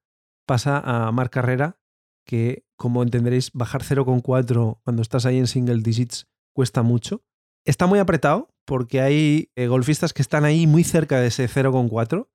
pasa 0.47 0.79
a 0.79 1.11
Marc 1.11 1.31
Carrera, 1.31 1.77
que 2.25 2.65
como 2.77 3.03
entenderéis, 3.03 3.51
bajar 3.53 3.83
0,4 3.83 4.79
cuando 4.83 5.01
estás 5.01 5.25
ahí 5.25 5.37
en 5.37 5.47
single 5.47 5.81
digits 5.81 6.27
cuesta 6.53 6.83
mucho. 6.83 7.23
Está 7.65 7.87
muy 7.87 7.99
apretado 7.99 8.49
porque 8.65 9.01
hay 9.01 9.51
eh, 9.55 9.67
golfistas 9.67 10.13
que 10.13 10.21
están 10.21 10.45
ahí 10.45 10.67
muy 10.67 10.83
cerca 10.83 11.19
de 11.19 11.27
ese 11.27 11.49
0,4, 11.49 12.29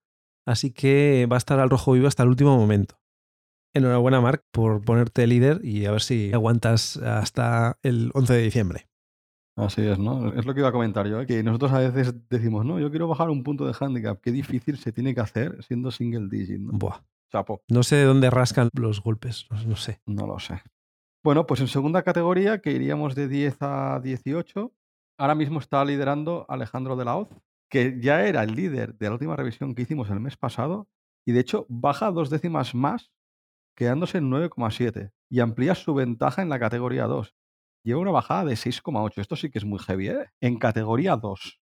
así 0.47 0.73
que 0.73 1.27
va 1.31 1.37
a 1.37 1.39
estar 1.39 1.59
al 1.59 1.71
rojo 1.71 1.93
vivo 1.93 2.09
hasta 2.09 2.23
el 2.23 2.29
último 2.29 2.57
momento. 2.57 3.01
Enhorabuena, 3.75 4.21
Marc, 4.21 4.45
por 4.53 4.85
ponerte 4.85 5.27
líder 5.27 5.65
y 5.65 5.87
a 5.87 5.93
ver 5.93 6.03
si 6.03 6.33
aguantas 6.33 6.99
hasta 6.99 7.79
el 7.83 8.11
11 8.13 8.35
de 8.35 8.43
diciembre. 8.43 8.89
Así 9.57 9.83
es, 9.83 9.99
¿no? 9.99 10.33
Es 10.33 10.45
lo 10.45 10.55
que 10.55 10.61
iba 10.61 10.69
a 10.69 10.73
comentar 10.73 11.07
yo, 11.07 11.21
¿eh? 11.21 11.27
que 11.27 11.43
nosotros 11.43 11.73
a 11.73 11.79
veces 11.79 12.15
decimos, 12.29 12.65
no, 12.65 12.81
yo 12.81 12.91
quiero 12.91 13.07
bajar 13.07 13.31
un 13.31 13.43
punto 13.43 13.67
de 13.67 13.75
handicap. 13.79 14.21
Qué 14.21 14.33
difícil 14.33 14.79
se 14.79 14.93
tiene 14.93 15.15
que 15.15 15.21
hacer 15.21 15.63
siendo 15.63 15.91
single 15.91 16.29
digit, 16.31 16.59
¿no? 16.59 16.73
Buah. 16.73 17.01
Chapo. 17.33 17.63
No 17.69 17.83
sé 17.83 17.97
de 17.97 18.05
dónde 18.05 18.29
rascan 18.29 18.69
los 18.75 19.03
golpes, 19.03 19.47
no 19.67 19.77
sé. 19.77 20.03
No 20.07 20.27
lo 20.27 20.39
sé. 20.39 20.63
Bueno, 21.25 21.47
pues 21.47 21.61
en 21.61 21.69
segunda 21.69 22.03
categoría, 22.03 22.61
que 22.61 22.73
iríamos 22.73 23.15
de 23.15 23.29
10 23.29 23.57
a 23.61 24.01
18, 24.03 24.73
ahora 25.19 25.35
mismo 25.35 25.61
está 25.61 25.85
liderando 25.85 26.45
Alejandro 26.49 26.97
de 26.97 27.05
la 27.05 27.17
Hoz, 27.17 27.29
que 27.71 27.99
ya 28.01 28.27
era 28.27 28.43
el 28.43 28.55
líder 28.55 28.99
de 28.99 29.07
la 29.07 29.13
última 29.13 29.37
revisión 29.37 29.75
que 29.75 29.83
hicimos 29.83 30.11
el 30.11 30.21
mes 30.21 30.37
pasado, 30.37 30.89
y 31.25 31.33
de 31.33 31.41
hecho 31.41 31.65
baja 31.69 32.11
dos 32.11 32.29
décimas 32.29 32.75
más, 32.75 33.13
quedándose 33.77 34.19
en 34.19 34.31
9,7, 34.31 35.13
y 35.31 35.41
amplía 35.41 35.75
su 35.75 35.95
ventaja 35.95 36.43
en 36.43 36.51
la 36.51 36.59
categoría 36.59 37.07
2. 37.07 37.35
Lleva 37.85 38.01
una 38.01 38.11
bajada 38.11 38.45
de 38.45 38.55
6,8. 38.55 39.21
Esto 39.21 39.37
sí 39.37 39.51
que 39.51 39.59
es 39.59 39.65
muy 39.65 39.79
heavy, 39.79 40.09
¿eh? 40.09 40.27
En 40.41 40.59
categoría 40.59 41.17
2, 41.17 41.61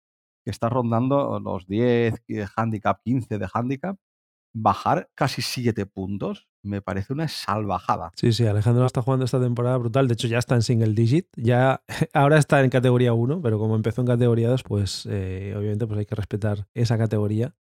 que 0.43 0.51
está 0.51 0.69
rondando 0.69 1.39
los 1.39 1.65
10, 1.65 2.21
handicap 2.55 3.01
15 3.03 3.39
de 3.39 3.49
handicap, 3.51 3.97
bajar 4.55 5.09
casi 5.15 5.41
7 5.41 5.85
puntos 5.85 6.47
me 6.63 6.81
parece 6.81 7.13
una 7.13 7.27
salvajada. 7.27 8.11
Sí, 8.15 8.33
sí, 8.33 8.47
Alejandro 8.47 8.85
está 8.85 9.01
jugando 9.01 9.25
esta 9.25 9.39
temporada 9.39 9.77
brutal. 9.77 10.07
De 10.07 10.13
hecho, 10.13 10.27
ya 10.27 10.39
está 10.39 10.55
en 10.55 10.63
single 10.63 10.93
digit. 10.93 11.27
Ya 11.35 11.83
ahora 12.13 12.39
está 12.39 12.63
en 12.63 12.69
categoría 12.69 13.13
1, 13.13 13.41
pero 13.41 13.59
como 13.59 13.75
empezó 13.75 14.01
en 14.01 14.07
categoría 14.07 14.49
2, 14.49 14.63
pues 14.63 15.07
eh, 15.11 15.53
obviamente 15.55 15.85
pues 15.85 15.99
hay 15.99 16.05
que 16.05 16.15
respetar 16.15 16.67
esa 16.73 16.97
categoría. 16.97 17.55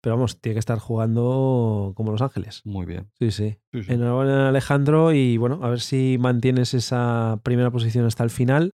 Pero 0.00 0.16
vamos, 0.16 0.40
tiene 0.40 0.54
que 0.54 0.60
estar 0.60 0.78
jugando 0.78 1.94
como 1.96 2.12
Los 2.12 2.20
Ángeles. 2.20 2.60
Muy 2.64 2.84
bien. 2.84 3.10
Sí, 3.18 3.30
sí. 3.30 3.56
Enhorabuena, 3.72 4.50
Alejandro. 4.50 5.12
Y 5.12 5.38
bueno, 5.38 5.60
a 5.62 5.70
ver 5.70 5.80
si 5.80 6.18
mantienes 6.20 6.74
esa 6.74 7.40
primera 7.42 7.70
posición 7.70 8.04
hasta 8.04 8.22
el 8.22 8.30
final. 8.30 8.70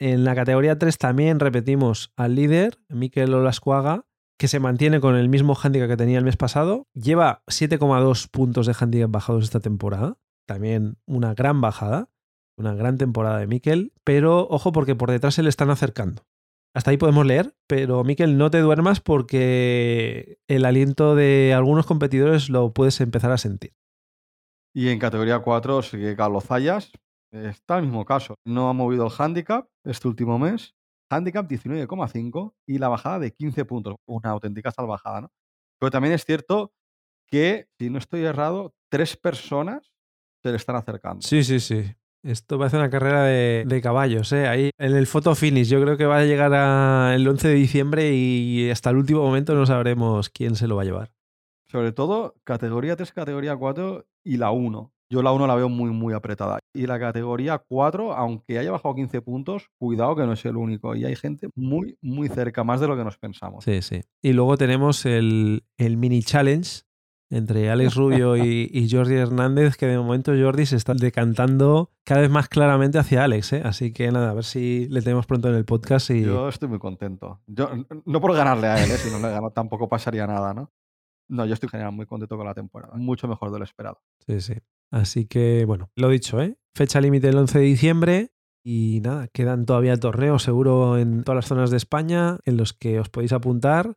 En 0.00 0.24
la 0.24 0.34
categoría 0.34 0.78
3 0.78 0.98
también 0.98 1.38
repetimos 1.38 2.12
al 2.16 2.34
líder, 2.34 2.78
Miquel 2.88 3.32
Olascuaga, 3.32 4.04
que 4.42 4.48
se 4.48 4.58
mantiene 4.58 4.98
con 4.98 5.14
el 5.14 5.28
mismo 5.28 5.54
handicap 5.54 5.88
que 5.88 5.96
tenía 5.96 6.18
el 6.18 6.24
mes 6.24 6.36
pasado. 6.36 6.88
Lleva 6.94 7.44
7,2 7.46 8.28
puntos 8.28 8.66
de 8.66 8.74
handicap 8.76 9.08
bajados 9.08 9.44
esta 9.44 9.60
temporada. 9.60 10.18
También 10.48 10.96
una 11.06 11.32
gran 11.32 11.60
bajada. 11.60 12.10
Una 12.58 12.74
gran 12.74 12.98
temporada 12.98 13.38
de 13.38 13.46
Mikel. 13.46 13.92
Pero 14.02 14.48
ojo 14.50 14.72
porque 14.72 14.96
por 14.96 15.12
detrás 15.12 15.36
se 15.36 15.44
le 15.44 15.48
están 15.48 15.70
acercando. 15.70 16.26
Hasta 16.74 16.90
ahí 16.90 16.96
podemos 16.96 17.24
leer, 17.24 17.54
pero 17.68 18.02
Miquel, 18.02 18.36
no 18.36 18.50
te 18.50 18.58
duermas 18.58 18.98
porque 18.98 20.38
el 20.48 20.64
aliento 20.64 21.14
de 21.14 21.54
algunos 21.54 21.86
competidores 21.86 22.50
lo 22.50 22.72
puedes 22.72 23.00
empezar 23.00 23.30
a 23.30 23.38
sentir. 23.38 23.76
Y 24.74 24.88
en 24.88 24.98
categoría 24.98 25.38
4 25.38 25.82
sigue 25.82 26.16
Carlos 26.16 26.46
Zayas. 26.46 26.90
Está 27.30 27.78
el 27.78 27.84
mismo 27.84 28.04
caso. 28.04 28.34
No 28.44 28.68
ha 28.68 28.72
movido 28.72 29.06
el 29.06 29.12
handicap 29.16 29.68
este 29.84 30.08
último 30.08 30.40
mes 30.40 30.74
handicap 31.12 31.48
19,5 31.48 32.54
y 32.66 32.78
la 32.78 32.88
bajada 32.88 33.18
de 33.18 33.32
15 33.32 33.64
puntos. 33.64 33.96
Una 34.06 34.30
auténtica 34.30 34.70
salvajada, 34.70 35.22
¿no? 35.22 35.32
Pero 35.78 35.90
también 35.90 36.14
es 36.14 36.24
cierto 36.24 36.72
que, 37.26 37.68
si 37.78 37.90
no 37.90 37.98
estoy 37.98 38.24
errado, 38.24 38.74
tres 38.88 39.16
personas 39.16 39.92
se 40.42 40.50
le 40.50 40.56
están 40.56 40.76
acercando. 40.76 41.22
Sí, 41.22 41.44
sí, 41.44 41.60
sí. 41.60 41.84
Esto 42.22 42.56
va 42.56 42.66
a 42.66 42.70
ser 42.70 42.78
una 42.78 42.90
carrera 42.90 43.24
de, 43.24 43.80
caballos, 43.82 44.32
¿eh? 44.32 44.46
Ahí 44.46 44.70
en 44.78 44.94
el 44.94 45.08
photo 45.08 45.34
finish, 45.34 45.68
yo 45.68 45.82
creo 45.82 45.96
que 45.96 46.06
va 46.06 46.18
a 46.18 46.24
llegar 46.24 46.52
a 46.54 47.14
el 47.16 47.26
11 47.26 47.48
de 47.48 47.54
diciembre 47.54 48.14
y 48.14 48.70
hasta 48.70 48.90
el 48.90 48.96
último 48.96 49.22
momento 49.22 49.54
no 49.54 49.66
sabremos 49.66 50.30
quién 50.30 50.54
se 50.54 50.68
lo 50.68 50.76
va 50.76 50.82
a 50.82 50.84
llevar. 50.84 51.12
Sobre 51.66 51.90
todo 51.90 52.36
categoría 52.44 52.94
3, 52.94 53.10
categoría 53.12 53.56
4 53.56 54.06
y 54.22 54.36
la 54.36 54.52
1. 54.52 54.92
Yo 55.12 55.20
la 55.20 55.30
1 55.30 55.46
la 55.46 55.54
veo 55.54 55.68
muy, 55.68 55.90
muy 55.90 56.14
apretada. 56.14 56.58
Y 56.72 56.86
la 56.86 56.98
categoría 56.98 57.58
4, 57.58 58.14
aunque 58.14 58.58
haya 58.58 58.70
bajado 58.70 58.94
15 58.94 59.20
puntos, 59.20 59.68
cuidado 59.76 60.16
que 60.16 60.24
no 60.24 60.32
es 60.32 60.42
el 60.46 60.56
único. 60.56 60.96
Y 60.96 61.04
hay 61.04 61.16
gente 61.16 61.50
muy, 61.54 61.98
muy 62.00 62.30
cerca, 62.30 62.64
más 62.64 62.80
de 62.80 62.88
lo 62.88 62.96
que 62.96 63.04
nos 63.04 63.18
pensamos. 63.18 63.62
Sí, 63.62 63.82
sí. 63.82 64.00
Y 64.22 64.32
luego 64.32 64.56
tenemos 64.56 65.04
el, 65.04 65.64
el 65.76 65.98
mini 65.98 66.22
challenge, 66.22 66.84
entre 67.28 67.70
Alex 67.70 67.94
Rubio 67.96 68.38
y, 68.38 68.88
Jordi 68.90 69.16
Hernández, 69.16 69.76
que 69.76 69.84
de 69.84 69.98
momento 69.98 70.32
Jordi 70.32 70.64
se 70.64 70.76
está 70.76 70.94
decantando 70.94 71.90
cada 72.04 72.22
vez 72.22 72.30
más 72.30 72.48
claramente 72.48 72.98
hacia 72.98 73.24
Alex. 73.24 73.52
¿eh? 73.52 73.62
Así 73.66 73.92
que 73.92 74.10
nada, 74.10 74.30
a 74.30 74.34
ver 74.34 74.44
si 74.44 74.88
le 74.88 75.02
tenemos 75.02 75.26
pronto 75.26 75.50
en 75.50 75.56
el 75.56 75.66
podcast. 75.66 76.08
Y... 76.08 76.22
Yo 76.22 76.48
estoy 76.48 76.70
muy 76.70 76.78
contento. 76.78 77.42
Yo, 77.46 77.68
no 78.06 78.18
por 78.22 78.34
ganarle 78.34 78.68
a 78.68 78.82
él, 78.82 78.90
¿eh? 78.90 78.96
si 78.96 79.10
no 79.10 79.18
le 79.18 79.28
gano 79.28 79.50
tampoco 79.50 79.90
pasaría 79.90 80.26
nada, 80.26 80.54
¿no? 80.54 80.72
No, 81.28 81.44
yo 81.44 81.52
estoy 81.52 81.68
general 81.68 81.92
muy 81.92 82.06
contento 82.06 82.38
con 82.38 82.46
la 82.46 82.54
temporada. 82.54 82.94
Mucho 82.96 83.28
mejor 83.28 83.50
de 83.52 83.58
lo 83.58 83.64
esperado. 83.64 84.00
Sí, 84.26 84.40
sí. 84.40 84.54
Así 84.92 85.26
que, 85.26 85.64
bueno, 85.64 85.90
lo 85.96 86.10
dicho, 86.10 86.40
¿eh? 86.40 86.58
Fecha 86.76 87.00
límite 87.00 87.28
el 87.28 87.38
11 87.38 87.58
de 87.58 87.64
diciembre. 87.64 88.32
Y 88.64 89.00
nada, 89.02 89.26
quedan 89.28 89.66
todavía 89.66 89.96
torneos 89.96 90.44
seguro 90.44 90.96
en 90.96 91.24
todas 91.24 91.36
las 91.36 91.46
zonas 91.46 91.70
de 91.70 91.78
España 91.78 92.38
en 92.44 92.56
los 92.56 92.72
que 92.72 93.00
os 93.00 93.08
podéis 93.08 93.32
apuntar 93.32 93.96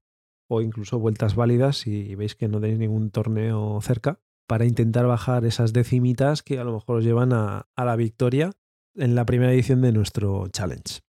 o 0.50 0.62
incluso 0.62 0.98
vueltas 0.98 1.36
válidas 1.36 1.78
si 1.78 2.16
veis 2.16 2.36
que 2.36 2.48
no 2.48 2.60
tenéis 2.60 2.80
ningún 2.80 3.12
torneo 3.12 3.80
cerca 3.82 4.20
para 4.48 4.66
intentar 4.66 5.06
bajar 5.06 5.46
esas 5.46 5.74
decimitas 5.74 6.42
que 6.42 6.60
a 6.60 6.64
lo 6.64 6.74
mejor 6.74 6.98
os 6.98 7.04
llevan 7.04 7.34
a, 7.34 7.68
la 7.76 7.96
victoria 7.96 8.52
en 8.96 9.14
la 9.14 9.26
primera 9.26 9.54
edición 9.54 9.82
de 9.82 9.92
nuestro 9.92 10.48
challenge. 10.48 11.02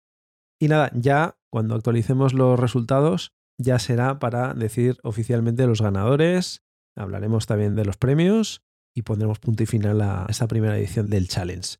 Y 0.59 0.67
nada, 0.67 0.91
ya 0.93 1.37
cuando 1.49 1.75
actualicemos 1.75 2.33
los 2.33 2.59
resultados 2.59 3.33
ya 3.57 3.79
será 3.79 4.19
para 4.19 4.53
decir 4.53 4.97
oficialmente 5.03 5.67
los 5.67 5.81
ganadores, 5.81 6.63
hablaremos 6.97 7.45
también 7.45 7.75
de 7.75 7.85
los 7.85 7.97
premios 7.97 8.64
y 8.95 9.03
pondremos 9.03 9.39
punto 9.39 9.61
y 9.61 9.65
final 9.65 10.01
a 10.01 10.25
esta 10.29 10.47
primera 10.47 10.77
edición 10.77 11.07
del 11.09 11.27
challenge. 11.27 11.77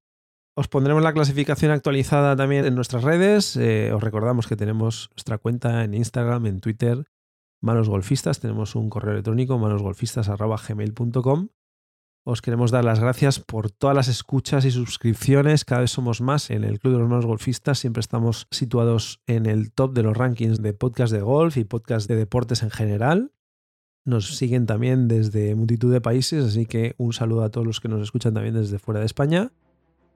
Os 0.58 0.67
pondremos 0.67 1.01
la 1.04 1.13
clasificación 1.13 1.71
actualizada 1.71 2.36
también 2.36 2.65
en 2.65 2.75
nuestras 2.75 3.04
redes. 3.04 3.58
Eh, 3.58 3.91
os 3.93 4.04
recordamos 4.04 4.47
que 4.47 4.56
tenemos 4.56 5.10
nuestra 5.15 5.38
cuenta 5.38 5.84
en 5.84 5.93
Instagram, 5.93 6.45
en 6.45 6.60
Twitter 6.62 7.06
Manos 7.62 7.89
Golfistas. 7.89 8.39
Tenemos 8.39 8.75
un 8.75 8.89
correo 8.89 9.13
electrónico 9.13 9.58
manosgolfistas.gmail.com. 9.58 11.49
Os 12.28 12.41
queremos 12.41 12.71
dar 12.71 12.84
las 12.86 12.99
gracias 12.99 13.39
por 13.39 13.69
todas 13.69 13.95
las 13.95 14.08
escuchas 14.08 14.65
y 14.65 14.71
suscripciones. 14.71 15.63
Cada 15.65 15.82
vez 15.82 15.91
somos 15.91 16.21
más 16.21 16.49
en 16.49 16.63
el 16.63 16.80
Club 16.80 16.93
de 16.93 16.99
los 16.99 17.10
Manos 17.10 17.25
Golfistas. 17.25 17.78
Siempre 17.78 17.99
estamos 17.99 18.47
situados 18.49 19.21
en 19.28 19.45
el 19.45 19.71
top 19.71 19.93
de 19.93 20.04
los 20.04 20.17
rankings 20.17 20.62
de 20.62 20.73
podcast 20.73 21.13
de 21.13 21.21
golf 21.21 21.58
y 21.58 21.65
podcast 21.65 22.08
de 22.08 22.15
deportes 22.15 22.63
en 22.63 22.71
general. 22.71 23.35
Nos 24.06 24.38
siguen 24.38 24.65
también 24.65 25.08
desde 25.08 25.56
multitud 25.56 25.91
de 25.91 26.00
países, 26.00 26.46
así 26.46 26.65
que 26.65 26.96
un 26.98 27.12
saludo 27.12 27.44
a 27.44 27.50
todos 27.50 27.65
los 27.65 27.82
que 27.82 27.89
nos 27.89 28.02
escuchan 28.02 28.34
también 28.34 28.56
desde 28.56 28.80
fuera 28.80 29.00
de 29.00 29.06
España. 29.08 29.52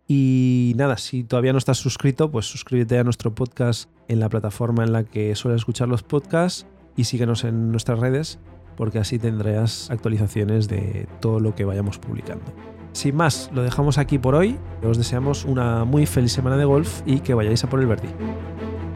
Y 0.08 0.74
nada, 0.78 0.98
si 0.98 1.24
todavía 1.24 1.52
no 1.52 1.60
estás 1.60 1.78
suscrito, 1.78 2.32
pues 2.32 2.46
suscríbete 2.46 2.98
a 2.98 3.04
nuestro 3.04 3.34
podcast 3.36 3.90
en 4.08 4.20
la 4.20 4.30
plataforma 4.30 4.84
en 4.84 4.94
la 4.94 5.04
que 5.04 5.36
sueles 5.36 5.62
escuchar 5.62 5.88
los 5.88 6.04
podcasts 6.04 6.66
y 6.96 7.04
síguenos 7.04 7.44
en 7.44 7.72
nuestras 7.72 8.00
redes 8.00 8.40
porque 8.80 8.98
así 8.98 9.20
tendrás 9.20 9.92
actualizaciones 9.92 10.70
de 10.70 11.06
todo 11.20 11.42
lo 11.42 11.54
que 11.54 11.66
vayamos 11.66 12.00
publicando. 12.00 12.46
Sin 12.94 13.14
más, 13.14 13.52
lo 13.54 13.62
dejamos 13.62 13.98
aquí 13.98 14.18
por 14.18 14.36
hoy. 14.36 14.58
Os 14.82 14.98
deseamos 14.98 15.44
una 15.44 15.84
muy 15.84 16.06
feliz 16.06 16.32
semana 16.32 16.56
de 16.56 16.64
golf 16.64 17.02
y 17.06 17.20
que 17.20 17.34
vayáis 17.34 17.62
a 17.66 17.70
por 17.70 17.82
el 17.82 17.88
Verdi. 17.88 18.08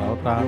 Otra. 0.09 0.45